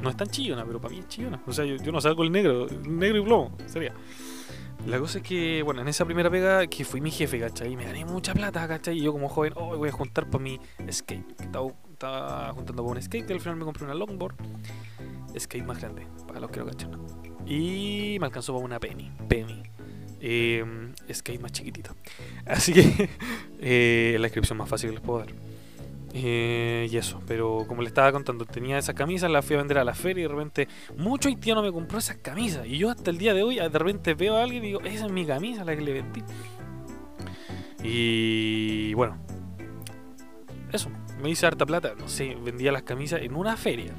No 0.00 0.10
es 0.10 0.16
tan 0.16 0.28
chillona, 0.28 0.64
pero 0.64 0.80
para 0.80 0.92
mí 0.92 1.00
es 1.00 1.08
chillona. 1.08 1.42
O 1.46 1.52
sea, 1.52 1.64
yo, 1.64 1.76
yo 1.76 1.92
no 1.92 2.00
salgo 2.00 2.22
el 2.24 2.30
negro, 2.30 2.66
negro 2.86 3.18
y 3.18 3.22
plomo, 3.22 3.56
sería. 3.66 3.94
La 4.86 4.98
cosa 4.98 5.18
es 5.18 5.24
que, 5.24 5.62
bueno, 5.62 5.82
en 5.82 5.88
esa 5.88 6.04
primera 6.04 6.30
pega 6.30 6.66
que 6.66 6.84
fui 6.84 7.00
mi 7.00 7.10
jefe, 7.10 7.38
¿cachai? 7.38 7.72
Y 7.72 7.76
me 7.76 7.84
gané 7.84 8.04
mucha 8.04 8.32
plata, 8.34 8.66
¿cachai? 8.66 8.98
Y 8.98 9.02
yo 9.02 9.12
como 9.12 9.28
joven, 9.28 9.52
oh, 9.56 9.76
voy 9.76 9.88
a 9.88 9.92
juntar 9.92 10.28
para 10.28 10.42
mi 10.42 10.58
skate. 10.90 11.50
Estaba 12.00 12.50
juntando 12.54 12.82
para 12.82 12.96
un 12.96 13.02
skate 13.02 13.28
y 13.28 13.32
al 13.34 13.40
final 13.40 13.56
me 13.56 13.64
compré 13.66 13.84
una 13.84 13.92
longboard. 13.92 14.34
Skate 15.38 15.66
más 15.66 15.78
grande, 15.80 16.06
para 16.26 16.40
los 16.40 16.50
que 16.50 16.60
no 16.60 16.66
cachan. 16.66 16.98
Y 17.46 18.16
me 18.18 18.24
alcanzó 18.24 18.54
para 18.54 18.64
una 18.64 18.80
penny. 18.80 19.12
Penny. 19.28 19.62
Eh, 20.18 20.64
skate 21.12 21.40
más 21.40 21.52
chiquitito. 21.52 21.94
Así 22.46 22.72
que 22.72 23.10
eh, 23.60 24.16
la 24.18 24.28
inscripción 24.28 24.56
más 24.56 24.68
fácil 24.68 24.88
que 24.88 24.96
les 24.96 25.04
puedo 25.04 25.18
dar. 25.18 25.28
Eh, 26.14 26.88
y 26.90 26.96
eso, 26.96 27.20
pero 27.26 27.66
como 27.68 27.82
le 27.82 27.88
estaba 27.88 28.10
contando, 28.12 28.46
tenía 28.46 28.78
esas 28.78 28.94
camisas, 28.94 29.30
las 29.30 29.44
fui 29.44 29.56
a 29.56 29.58
vender 29.58 29.76
a 29.76 29.84
la 29.84 29.94
feria 29.94 30.24
y 30.24 30.28
de 30.28 30.34
repente 30.34 30.68
mucho 30.96 31.28
haitiano 31.28 31.62
me 31.62 31.70
compró 31.70 31.98
esas 31.98 32.16
camisas. 32.16 32.66
Y 32.66 32.78
yo 32.78 32.88
hasta 32.88 33.10
el 33.10 33.18
día 33.18 33.34
de 33.34 33.42
hoy, 33.42 33.56
de 33.56 33.78
repente 33.78 34.14
veo 34.14 34.38
a 34.38 34.42
alguien 34.42 34.64
y 34.64 34.68
digo, 34.68 34.80
esa 34.80 35.04
es 35.04 35.12
mi 35.12 35.26
camisa, 35.26 35.66
la 35.66 35.76
que 35.76 35.82
le 35.82 35.92
vendí. 35.92 36.22
Y 37.82 38.94
bueno, 38.94 39.18
eso, 40.72 40.90
me 41.20 41.30
hice 41.30 41.46
harta 41.46 41.66
plata, 41.66 41.94
no 41.98 42.08
sé, 42.08 42.36
vendía 42.42 42.72
las 42.72 42.82
camisas 42.82 43.22
en 43.22 43.34
una 43.34 43.56
feria. 43.56 43.94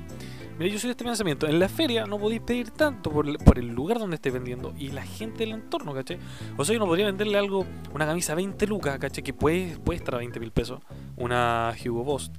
Mira, 0.61 0.73
yo 0.73 0.79
soy 0.79 0.89
de 0.89 0.91
este 0.91 1.03
pensamiento. 1.03 1.47
En 1.47 1.59
la 1.59 1.67
feria 1.67 2.05
no 2.05 2.19
podéis 2.19 2.41
pedir 2.41 2.69
tanto 2.69 3.09
por 3.11 3.57
el, 3.57 3.67
lugar 3.69 3.97
donde 3.97 4.15
estés 4.15 4.31
vendiendo 4.31 4.73
y 4.77 4.89
la 4.89 5.01
gente 5.01 5.39
del 5.39 5.53
entorno, 5.53 5.93
¿cachai? 5.93 6.19
O 6.55 6.63
sea, 6.63 6.73
yo 6.73 6.79
no 6.79 6.85
podría 6.85 7.07
venderle 7.07 7.37
algo, 7.37 7.65
una 7.93 8.05
camisa 8.05 8.35
20 8.35 8.67
lucas, 8.67 8.99
¿cachai? 8.99 9.23
Que 9.23 9.33
puede, 9.33 9.77
puede 9.79 9.97
estar 9.97 10.15
a 10.15 10.17
20 10.19 10.39
mil 10.39 10.51
pesos. 10.51 10.81
Una 11.17 11.73
Hugo 11.83 12.03
Boss, 12.03 12.31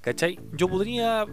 ¿cachai? 0.00 0.40
Yo 0.54 0.68
podría, 0.68 1.26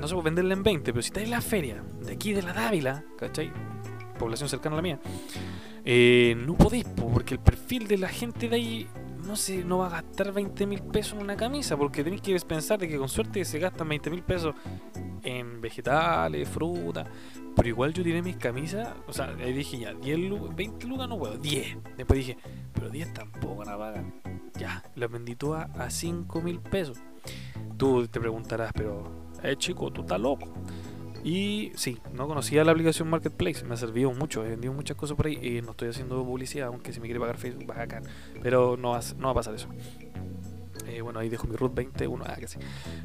no 0.00 0.08
sé, 0.08 0.14
pues, 0.14 0.24
venderla 0.24 0.54
en 0.54 0.62
20, 0.62 0.92
pero 0.92 1.02
si 1.02 1.08
está 1.08 1.20
en 1.20 1.30
la 1.30 1.42
feria 1.42 1.84
de 2.00 2.12
aquí 2.12 2.32
de 2.32 2.42
la 2.42 2.54
Dávila, 2.54 3.04
¿cachai? 3.18 3.52
Población 4.18 4.48
cercana 4.48 4.76
a 4.76 4.78
la 4.78 4.82
mía, 4.82 4.98
eh, 5.84 6.36
no 6.46 6.54
podéis, 6.54 6.84
porque 6.84 7.34
el 7.34 7.40
perfil 7.40 7.86
de 7.86 7.98
la 7.98 8.08
gente 8.08 8.48
de 8.48 8.56
ahí 8.56 8.88
no 9.26 9.36
sé, 9.36 9.64
no 9.64 9.78
va 9.78 9.86
a 9.86 9.90
gastar 9.90 10.32
20 10.32 10.66
mil 10.66 10.82
pesos 10.82 11.14
en 11.14 11.22
una 11.22 11.36
camisa, 11.36 11.76
porque 11.76 12.04
tenéis 12.04 12.22
que 12.22 12.38
pensar 12.40 12.78
de 12.78 12.88
que 12.88 12.96
con 12.96 13.08
suerte 13.08 13.44
se 13.44 13.58
gastan 13.58 13.88
20 13.88 14.10
mil 14.10 14.22
pesos 14.22 14.54
en 15.22 15.60
vegetales, 15.60 16.48
fruta. 16.48 17.06
Pero 17.54 17.68
igual 17.68 17.92
yo 17.92 18.02
tiré 18.02 18.22
mis 18.22 18.36
camisas, 18.36 18.88
o 19.06 19.12
sea, 19.12 19.34
ahí 19.38 19.52
dije 19.52 19.78
ya, 19.78 19.94
10 19.94 20.54
20 20.54 20.86
lucas 20.86 21.08
no 21.08 21.18
puedo, 21.18 21.36
10. 21.36 21.78
Después 21.96 22.18
dije, 22.18 22.38
pero 22.72 22.88
10 22.88 23.14
tampoco 23.14 23.64
la 23.64 23.76
pagan. 23.76 24.14
Ya, 24.58 24.82
las 24.94 25.10
vendí 25.10 25.34
todas 25.34 25.68
a 25.78 25.90
5 25.90 26.40
mil 26.40 26.60
pesos. 26.60 26.98
Tú 27.76 28.06
te 28.08 28.20
preguntarás, 28.20 28.72
pero, 28.74 29.26
eh 29.42 29.56
chico, 29.56 29.90
tú 29.90 30.02
estás 30.02 30.20
loco. 30.20 30.52
Y 31.26 31.72
sí, 31.74 31.98
no 32.12 32.28
conocía 32.28 32.62
la 32.62 32.70
aplicación 32.70 33.10
Marketplace, 33.10 33.64
me 33.64 33.74
ha 33.74 33.76
servido 33.76 34.12
mucho, 34.12 34.44
he 34.44 34.50
vendido 34.50 34.72
muchas 34.72 34.96
cosas 34.96 35.16
por 35.16 35.26
ahí 35.26 35.36
y 35.42 35.60
no 35.60 35.72
estoy 35.72 35.88
haciendo 35.88 36.24
publicidad, 36.24 36.68
aunque 36.68 36.92
si 36.92 37.00
me 37.00 37.06
quiere 37.08 37.18
pagar 37.18 37.36
Facebook, 37.36 37.72
acá. 37.72 38.00
Pero 38.44 38.76
no 38.76 38.90
va, 38.90 39.00
no 39.18 39.26
va 39.26 39.32
a 39.32 39.34
pasar 39.34 39.52
eso. 39.56 39.66
Eh, 40.86 41.00
bueno, 41.00 41.18
ahí 41.18 41.28
dejo 41.28 41.48
mi 41.48 41.56
root 41.56 41.74
20, 41.74 42.06
uno, 42.06 42.24
ah, 42.28 42.36
que 42.36 42.46
sí. 42.46 42.60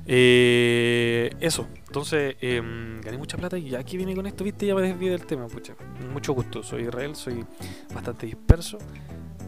Eh, 0.05 1.31
eso, 1.39 1.67
entonces 1.87 2.35
em, 2.41 3.01
gané 3.01 3.17
mucha 3.17 3.39
plata 3.39 3.57
y 3.57 3.71
ya 3.71 3.79
aquí 3.79 3.97
viene 3.97 4.13
con 4.13 4.27
esto, 4.27 4.43
viste, 4.43 4.67
ya 4.67 4.75
me 4.75 4.83
desvié 4.83 5.09
del 5.09 5.25
tema, 5.25 5.47
pucha. 5.47 5.73
Mucho 6.13 6.33
gusto, 6.33 6.61
soy 6.61 6.83
Israel, 6.83 7.15
soy 7.15 7.43
bastante 7.91 8.27
disperso, 8.27 8.77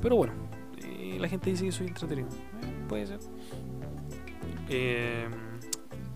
pero 0.02 0.16
bueno, 0.16 0.34
eh, 0.84 1.18
la 1.20 1.30
gente 1.30 1.52
dice 1.52 1.66
que 1.66 1.72
soy 1.72 1.86
entretenido, 1.90 2.28
puede 2.90 3.06
ser. 3.06 3.20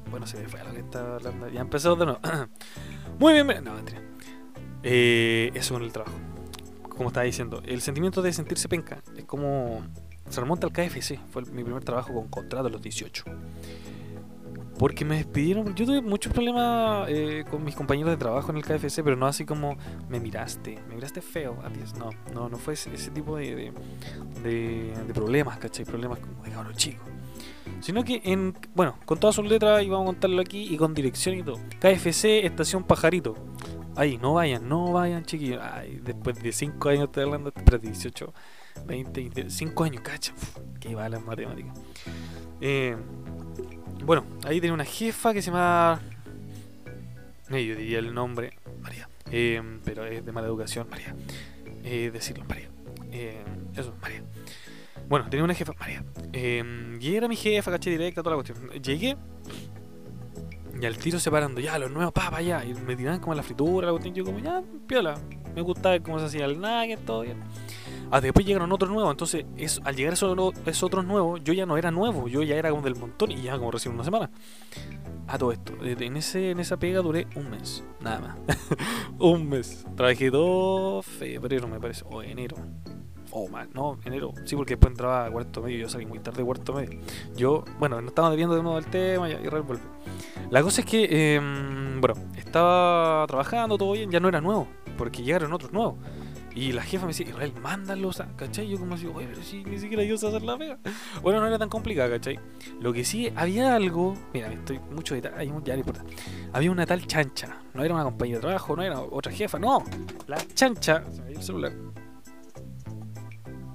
Bueno, 0.09 0.27
se 0.27 0.37
me 0.37 0.47
fue 0.47 0.63
lo 0.63 0.71
que 0.71 0.79
estaba 0.79 1.15
hablando, 1.15 1.49
ya 1.49 1.61
empezó 1.61 1.95
de 1.95 2.05
nuevo. 2.05 2.19
Muy 3.19 3.33
bien, 3.33 3.47
no, 3.63 3.73
mentira. 3.73 4.01
eso 4.83 5.73
con 5.73 5.83
el 5.83 5.91
trabajo. 5.91 6.17
Como 6.89 7.09
estaba 7.09 7.25
diciendo, 7.25 7.61
el 7.65 7.81
sentimiento 7.81 8.21
de 8.21 8.33
sentirse 8.33 8.67
penca 8.67 9.03
es 9.15 9.25
como 9.25 9.83
se 10.29 10.41
remonta 10.41 10.67
al 10.67 10.73
KFC, 10.73 11.19
fue 11.29 11.43
mi 11.45 11.63
primer 11.63 11.83
trabajo 11.83 12.13
con 12.13 12.27
contrato 12.27 12.67
a 12.67 12.69
los 12.69 12.81
18. 12.81 13.23
Porque 14.77 15.05
me 15.05 15.17
despidieron, 15.17 15.73
yo 15.73 15.85
tuve 15.85 16.01
muchos 16.01 16.31
problemas 16.31 17.07
eh, 17.09 17.45
con 17.49 17.63
mis 17.63 17.75
compañeros 17.75 18.11
de 18.11 18.17
trabajo 18.17 18.51
en 18.51 18.57
el 18.57 18.63
KFC, 18.63 19.01
pero 19.03 19.15
no 19.15 19.25
así 19.25 19.43
como 19.43 19.75
me 20.07 20.19
miraste, 20.19 20.77
me 20.87 20.95
miraste 20.95 21.21
feo, 21.21 21.57
adiós, 21.63 21.95
no, 21.95 22.11
no, 22.33 22.47
no 22.47 22.57
fue 22.57 22.75
ese, 22.75 22.91
tipo 23.09 23.37
de, 23.37 23.73
de, 24.43 24.93
de, 25.07 25.13
problemas, 25.15 25.57
¿cachai? 25.57 25.83
Problemas 25.83 26.19
como 26.19 26.43
de 26.43 26.51
cabrón 26.51 26.75
chico. 26.75 27.03
Sino 27.79 28.03
que 28.03 28.21
en, 28.25 28.53
bueno, 28.75 28.97
con 29.05 29.19
todas 29.19 29.35
sus 29.35 29.45
letras 29.45 29.83
íbamos 29.83 30.03
a 30.03 30.07
contarlo 30.07 30.41
aquí 30.41 30.73
y 30.73 30.77
con 30.77 30.93
dirección 30.93 31.37
y 31.37 31.43
todo. 31.43 31.59
KFC, 31.79 32.45
estación 32.45 32.83
Pajarito. 32.83 33.35
Ahí, 33.95 34.17
no 34.17 34.33
vayan, 34.33 34.69
no 34.69 34.91
vayan, 34.91 35.25
chiquillos. 35.25 35.59
Ay, 35.61 35.99
después 36.03 36.41
de 36.41 36.51
5 36.51 36.89
años 36.89 37.03
estoy 37.05 37.23
hablando, 37.23 37.51
pero 37.51 37.79
18 37.79 38.33
20, 38.85 39.49
5 39.49 39.83
años, 39.83 40.01
cacha. 40.01 40.33
que 40.79 40.91
iba 40.91 41.05
a 41.05 41.09
las 41.09 41.23
matemáticas. 41.23 41.73
Eh, 42.61 42.95
bueno, 44.05 44.25
ahí 44.45 44.59
tenía 44.61 44.73
una 44.73 44.85
jefa 44.85 45.33
que 45.33 45.41
se 45.41 45.51
llama. 45.51 46.01
Medio 47.49 47.75
diría 47.75 47.99
el 47.99 48.13
nombre, 48.13 48.53
María. 48.81 49.09
Eh, 49.31 49.61
pero 49.83 50.05
es 50.05 50.25
de 50.25 50.31
mala 50.31 50.47
educación, 50.47 50.87
María. 50.89 51.15
Eh, 51.83 52.11
decirlo, 52.11 52.45
María. 52.45 52.69
eso, 53.75 53.95
María. 54.01 54.21
Bueno, 55.07 55.29
tenía 55.29 55.43
una 55.43 55.53
jefa, 55.53 55.73
María. 55.79 56.03
y 56.33 57.15
era 57.15 57.27
mi 57.27 57.35
jefa, 57.35 57.71
caché 57.71 57.89
directa, 57.91 58.21
toda 58.21 58.35
la 58.35 58.43
cuestión. 58.43 58.69
Llegué. 58.81 59.15
Y 60.79 60.85
al 60.85 60.97
tiro 60.97 61.17
separando, 61.17 61.59
ya, 61.59 61.79
los 61.79 61.89
nuevos, 61.89 62.13
pa, 62.13 62.41
ya. 62.41 62.63
Y 62.63 62.73
me 62.73 62.95
tiraban 62.95 63.19
como 63.19 63.33
la 63.33 63.43
fritura, 63.43 63.87
la 63.87 63.93
cuestión. 63.93 64.13
Yo, 64.13 64.23
como, 64.23 64.39
ya, 64.39 64.61
piola. 64.85 65.15
Me 65.55 65.61
gustaba 65.61 65.99
cómo 65.99 66.19
se 66.19 66.25
hacía 66.25 66.45
el 66.45 66.59
nugget, 66.59 67.03
todo 67.05 67.21
bien. 67.21 67.39
Ah, 68.11 68.21
después 68.21 68.45
llegaron 68.45 68.71
otros 68.71 68.91
nuevos. 68.91 69.11
Entonces, 69.11 69.45
al 69.83 69.95
llegar 69.95 70.13
esos, 70.13 70.37
esos 70.65 70.83
otros 70.83 71.05
nuevos, 71.05 71.41
yo 71.43 71.53
ya 71.53 71.65
no 71.65 71.77
era 71.77 71.89
nuevo, 71.89 72.27
yo 72.27 72.43
ya 72.43 72.55
era 72.55 72.69
como 72.69 72.83
del 72.83 72.95
montón 72.95 73.31
y 73.31 73.41
ya 73.41 73.57
como 73.57 73.71
recién 73.71 73.93
una 73.93 74.03
semana. 74.03 74.29
A 75.27 75.37
todo 75.37 75.51
esto. 75.51 75.73
Eh, 75.83 75.95
en, 75.99 76.15
ese, 76.15 76.51
en 76.51 76.59
esa 76.59 76.77
pega 76.77 77.01
duré 77.01 77.27
un 77.35 77.49
mes, 77.49 77.83
nada 77.99 78.19
más. 78.19 78.37
un 79.19 79.49
mes. 79.49 79.85
Trabajé 79.95 80.31
todo 80.31 81.01
febrero, 81.01 81.67
me 81.67 81.79
parece, 81.79 82.03
o 82.09 82.21
enero. 82.21 82.55
O 83.31 83.47
más, 83.47 83.67
no, 83.73 83.97
enero. 84.05 84.33
Sí, 84.45 84.55
porque 84.55 84.73
después 84.75 84.91
entraba 84.91 85.25
a 85.25 85.31
cuarto 85.31 85.61
medio. 85.61 85.79
Yo 85.79 85.89
salí 85.89 86.05
muy 86.05 86.19
tarde 86.19 86.39
de 86.39 86.45
cuarto 86.45 86.73
medio. 86.73 86.99
Yo, 87.35 87.65
bueno, 87.79 88.01
no 88.01 88.07
estaba 88.07 88.33
viendo 88.35 88.55
de 88.55 88.63
nuevo 88.63 88.77
el 88.77 88.85
tema 88.85 89.29
y, 89.29 89.33
y 89.33 89.47
vuelve. 89.47 89.79
La 90.49 90.61
cosa 90.63 90.81
es 90.81 90.87
que, 90.87 91.07
eh, 91.09 91.39
bueno, 91.99 92.15
estaba 92.37 93.25
trabajando 93.27 93.77
todo 93.77 93.91
bien, 93.91 94.09
ya 94.09 94.19
no 94.19 94.29
era 94.29 94.39
nuevo, 94.39 94.67
porque 94.97 95.23
llegaron 95.23 95.51
otros 95.51 95.73
nuevos. 95.73 95.95
Y 96.55 96.71
la 96.71 96.81
jefa 96.81 97.05
me 97.05 97.09
decía, 97.09 97.27
Israel, 97.27 97.53
mándalos, 97.61 98.23
¿cachai? 98.35 98.67
Yo 98.67 98.79
como 98.79 98.95
así, 98.95 99.05
oye, 99.05 99.27
pero 99.27 99.43
si 99.43 99.63
ni 99.63 99.77
siquiera 99.77 100.03
yo 100.03 100.17
sé 100.17 100.27
hacer 100.27 100.41
la 100.41 100.57
pega. 100.57 100.79
Bueno, 101.21 101.39
no 101.39 101.45
era 101.45 101.59
tan 101.59 101.69
complicada, 101.69 102.09
¿cachai? 102.09 102.39
Lo 102.79 102.91
que 102.93 103.05
sí, 103.05 103.31
había 103.35 103.75
algo, 103.75 104.15
mira, 104.33 104.51
estoy 104.51 104.79
mucho 104.91 105.13
detalle, 105.13 105.53
ya 105.63 105.73
no 105.73 105.79
importa. 105.79 106.03
Había 106.53 106.71
una 106.71 106.87
tal 106.87 107.05
chancha, 107.05 107.61
no 107.75 107.83
era 107.83 107.93
una 107.93 108.05
compañía 108.05 108.37
de 108.37 108.41
trabajo, 108.41 108.75
no 108.75 108.81
era 108.81 108.99
otra 108.99 109.31
jefa, 109.31 109.59
no. 109.59 109.83
La 110.25 110.37
chancha, 110.55 111.03
se 111.11 111.21
me 111.21 111.27
dio 111.27 111.37
el 111.37 111.43
celular. 111.43 111.73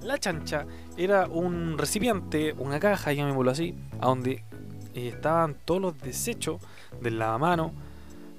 La 0.03 0.17
chancha 0.17 0.65
era 0.97 1.27
un 1.27 1.77
recipiente, 1.77 2.53
una 2.57 2.79
caja, 2.79 3.13
llamémoslo 3.13 3.51
así, 3.51 3.75
a 3.99 4.07
donde 4.07 4.43
eh, 4.93 5.07
estaban 5.07 5.55
todos 5.65 5.81
los 5.81 5.99
desechos 5.99 6.61
del 7.01 7.19
lavamano 7.19 7.73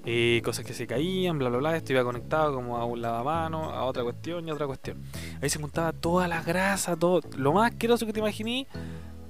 eh, 0.07 0.39
cosas 0.45 0.63
que 0.63 0.73
se 0.73 0.85
caían, 0.85 1.39
bla 1.39 1.49
bla 1.49 1.57
bla, 1.57 1.75
esto 1.75 1.91
iba 1.91 2.03
conectado 2.03 2.53
como 2.53 2.77
a 2.77 2.85
un 2.85 3.01
lavamano, 3.01 3.71
a 3.71 3.85
otra 3.85 4.03
cuestión 4.03 4.47
y 4.47 4.51
a 4.51 4.53
otra 4.53 4.67
cuestión. 4.67 5.01
Ahí 5.41 5.49
se 5.49 5.59
juntaba 5.59 5.93
toda 5.93 6.27
la 6.27 6.43
grasa, 6.43 6.95
todo, 6.95 7.21
lo 7.35 7.53
más 7.53 7.71
asqueroso 7.71 8.05
que 8.05 8.13
te 8.13 8.19
imaginé, 8.19 8.67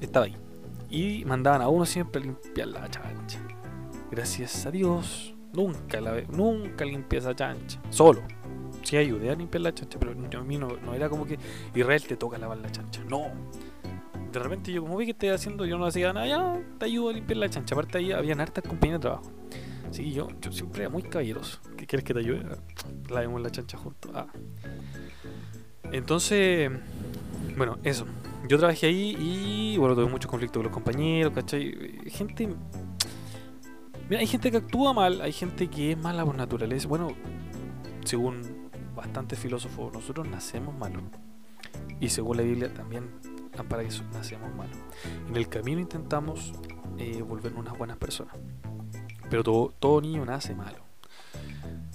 estaba 0.01 0.25
ahí. 0.25 0.35
Y 0.89 1.23
mandaban 1.23 1.61
a 1.61 1.69
uno 1.69 1.85
siempre 1.85 2.21
a 2.21 2.25
limpiar 2.25 2.67
la 2.67 2.89
chancha. 2.89 3.39
Gracias 4.11 4.65
a 4.65 4.71
Dios, 4.71 5.33
nunca 5.53 6.01
la 6.01 6.21
nunca 6.29 6.83
limpié 6.83 7.19
esa 7.19 7.33
chancha. 7.33 7.79
Solo. 7.89 8.21
Sí 8.85 8.97
ayudé 8.97 9.31
a 9.31 9.35
limpiar 9.35 9.61
la 9.61 9.73
chancha, 9.73 9.97
pero 9.99 10.11
a 10.11 10.43
mí 10.43 10.57
no, 10.59 10.69
era 10.93 11.09
como 11.09 11.25
que 11.25 11.39
Israel 11.73 12.03
te 12.03 12.15
toca 12.17 12.37
lavar 12.37 12.59
la 12.59 12.71
chancha. 12.71 13.03
No. 13.09 13.31
De 14.31 14.39
repente 14.39 14.71
yo 14.71 14.83
como 14.83 14.95
vi 14.97 15.05
que 15.05 15.11
estoy 15.11 15.29
haciendo, 15.29 15.65
yo 15.65 15.79
no 15.79 15.87
hacía 15.87 16.13
nada, 16.13 16.27
ya 16.27 16.61
te 16.77 16.85
ayudo 16.85 17.09
a 17.09 17.13
limpiar 17.13 17.37
la 17.37 17.49
chancha. 17.49 17.73
Aparte 17.73 17.97
ahí 17.97 18.11
habían 18.11 18.39
hartas 18.39 18.63
compañías 18.63 18.99
de 18.99 19.01
trabajo. 19.01 19.31
Sí, 19.89 20.11
yo, 20.11 20.27
yo 20.39 20.51
siempre 20.51 20.83
era 20.83 20.89
muy 20.91 21.01
caballeroso. 21.01 21.59
¿Qué 21.75 21.87
quieres 21.87 22.03
que 22.03 22.13
te 22.13 22.19
ayude? 22.19 22.45
La 23.09 23.21
vemos 23.21 23.41
la 23.41 23.49
chancha 23.49 23.75
juntos. 23.75 24.11
Ah. 24.13 24.27
Entonces, 25.91 26.69
bueno, 27.57 27.79
eso. 27.83 28.05
Yo 28.47 28.59
trabajé 28.59 28.85
ahí 28.85 29.15
y, 29.19 29.77
bueno, 29.77 29.95
tuve 29.95 30.05
muchos 30.05 30.29
conflictos 30.29 30.59
con 30.59 30.65
los 30.65 30.73
compañeros, 30.73 31.33
¿cachai? 31.33 31.73
Gente. 32.09 32.49
Mira, 34.09 34.19
hay 34.19 34.27
gente 34.27 34.51
que 34.51 34.57
actúa 34.57 34.93
mal, 34.93 35.21
hay 35.21 35.31
gente 35.31 35.67
que 35.67 35.93
es 35.93 35.97
mala 35.97 36.23
por 36.23 36.35
naturaleza. 36.35 36.87
Bueno, 36.87 37.07
según 38.03 38.64
bastantes 39.05 39.37
filósofos, 39.37 39.93
nosotros 39.93 40.27
nacemos 40.27 40.75
malos. 40.75 41.03
Y 41.99 42.09
según 42.09 42.37
la 42.37 42.43
Biblia 42.43 42.73
también 42.73 43.09
para 43.63 43.83
eso 43.83 44.03
nacemos 44.11 44.53
malos. 44.55 44.77
En 45.29 45.35
el 45.35 45.47
camino 45.47 45.79
intentamos 45.79 46.53
eh, 46.97 47.21
volvernos 47.21 47.61
unas 47.61 47.77
buenas 47.77 47.97
personas. 47.97 48.35
Pero 49.29 49.43
todo, 49.43 50.01
niño 50.01 50.25
nace 50.25 50.53
malo. 50.53 50.79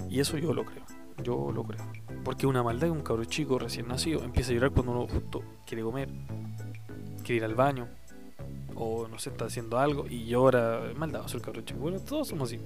Y 0.09 0.21
eso 0.21 0.39
yo 0.39 0.55
lo 0.55 0.65
creo. 0.65 0.85
Yo 1.23 1.53
lo 1.53 1.65
creo. 1.65 1.85
Porque 2.25 2.47
una 2.47 2.63
maldad 2.63 2.87
que 2.87 2.93
un 2.93 3.03
cabro 3.03 3.25
chico 3.25 3.59
recién 3.59 3.89
nacido 3.89 4.25
empieza 4.25 4.53
a 4.53 4.55
llorar 4.55 4.71
cuando 4.71 4.93
uno 4.93 5.07
justo 5.07 5.43
quiere 5.67 5.83
comer, 5.83 6.09
quiere 7.23 7.37
ir 7.37 7.45
al 7.45 7.55
baño, 7.55 7.89
o 8.75 9.07
no 9.07 9.19
sé, 9.19 9.31
está 9.31 9.45
haciendo 9.45 9.79
algo 9.79 10.07
y 10.09 10.25
llora. 10.27 10.81
Maldado, 10.97 11.27
el 11.33 11.43
cabrón 11.43 11.65
chico. 11.65 11.81
Bueno, 11.81 12.01
todos 12.01 12.29
somos 12.29 12.51
así. 12.51 12.61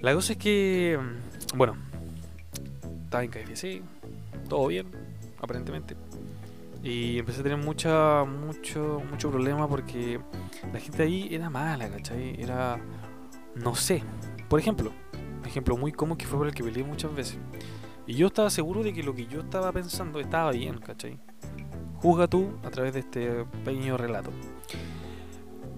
La 0.00 0.12
cosa 0.12 0.34
es 0.34 0.38
que, 0.38 0.98
mm, 1.00 1.56
bueno, 1.56 1.76
estaba 3.14 3.24
en 3.24 3.30
KFC, 3.30 3.82
todo 4.48 4.66
bien, 4.66 4.86
aparentemente. 5.40 5.94
Y 6.82 7.18
empecé 7.18 7.40
a 7.40 7.42
tener 7.44 7.58
mucha, 7.58 8.24
mucho, 8.24 9.02
mucho 9.08 9.30
problema 9.30 9.68
porque 9.68 10.20
la 10.72 10.80
gente 10.80 11.02
ahí 11.02 11.28
era 11.30 11.48
mala, 11.48 11.88
¿cachai? 11.88 12.40
Era, 12.40 12.78
no 13.54 13.74
sé. 13.74 14.02
Por 14.48 14.58
ejemplo, 14.58 14.92
un 15.40 15.46
ejemplo 15.46 15.76
muy 15.76 15.92
común 15.92 16.16
que 16.16 16.26
fue 16.26 16.38
por 16.38 16.48
el 16.48 16.54
que 16.54 16.64
peleé 16.64 16.84
muchas 16.84 17.14
veces. 17.14 17.38
Y 18.06 18.14
yo 18.14 18.26
estaba 18.26 18.50
seguro 18.50 18.82
de 18.82 18.92
que 18.92 19.02
lo 19.02 19.14
que 19.14 19.26
yo 19.26 19.40
estaba 19.40 19.72
pensando 19.72 20.20
estaba 20.20 20.50
bien, 20.50 20.78
¿cachai? 20.78 21.18
Juzga 21.96 22.26
tú 22.26 22.50
a 22.64 22.70
través 22.70 22.92
de 22.92 23.00
este 23.00 23.44
pequeño 23.64 23.96
relato. 23.96 24.30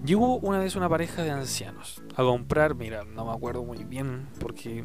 Llegó 0.03 0.37
una 0.37 0.59
vez 0.59 0.75
una 0.75 0.89
pareja 0.89 1.23
de 1.23 1.31
ancianos 1.31 2.01
a 2.15 2.23
comprar, 2.23 2.75
mira, 2.75 3.03
no 3.03 3.25
me 3.25 3.31
acuerdo 3.31 3.63
muy 3.63 3.83
bien 3.83 4.27
porque... 4.39 4.83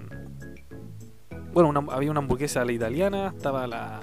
Bueno, 1.52 1.84
había 1.90 2.10
una 2.10 2.20
hamburguesa 2.20 2.62
a 2.62 2.64
la 2.64 2.72
italiana, 2.72 3.32
estaba 3.36 3.66
la, 3.66 4.00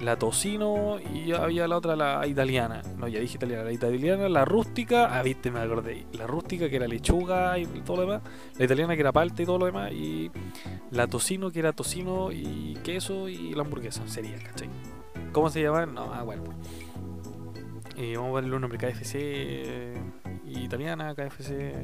la 0.00 0.18
tocino 0.18 0.98
y 1.00 1.32
había 1.32 1.68
la 1.68 1.76
otra, 1.76 1.94
la 1.94 2.26
italiana. 2.26 2.82
No, 2.96 3.06
ya 3.06 3.20
dije 3.20 3.36
italiana, 3.36 3.64
la 3.64 3.72
italiana, 3.72 4.28
la 4.28 4.44
rústica, 4.44 5.18
ah, 5.18 5.22
viste, 5.22 5.50
me 5.50 5.60
acordé. 5.60 6.06
La 6.12 6.26
rústica 6.26 6.70
que 6.70 6.76
era 6.76 6.88
lechuga 6.88 7.58
y 7.58 7.66
todo 7.66 7.96
lo 7.96 8.02
demás, 8.02 8.22
la 8.58 8.64
italiana 8.64 8.94
que 8.94 9.00
era 9.00 9.12
palta 9.12 9.42
y 9.42 9.46
todo 9.46 9.58
lo 9.58 9.66
demás, 9.66 9.92
y 9.92 10.30
la 10.90 11.06
tocino 11.06 11.50
que 11.50 11.58
era 11.58 11.72
tocino 11.72 12.32
y 12.32 12.78
queso 12.82 13.28
y 13.28 13.54
la 13.54 13.62
hamburguesa, 13.62 14.06
sería, 14.08 14.38
¿cachai? 14.38 14.70
¿Cómo 15.32 15.50
se 15.50 15.62
llama? 15.62 15.84
No, 15.84 16.12
ah, 16.14 16.22
bueno. 16.22 16.44
Eh, 17.98 18.14
vamos 18.16 18.32
a 18.32 18.40
darle 18.40 18.54
un 18.54 18.60
nombre 18.60 18.78
KFC 18.78 19.94
italiana, 20.46 21.14
KFC 21.14 21.74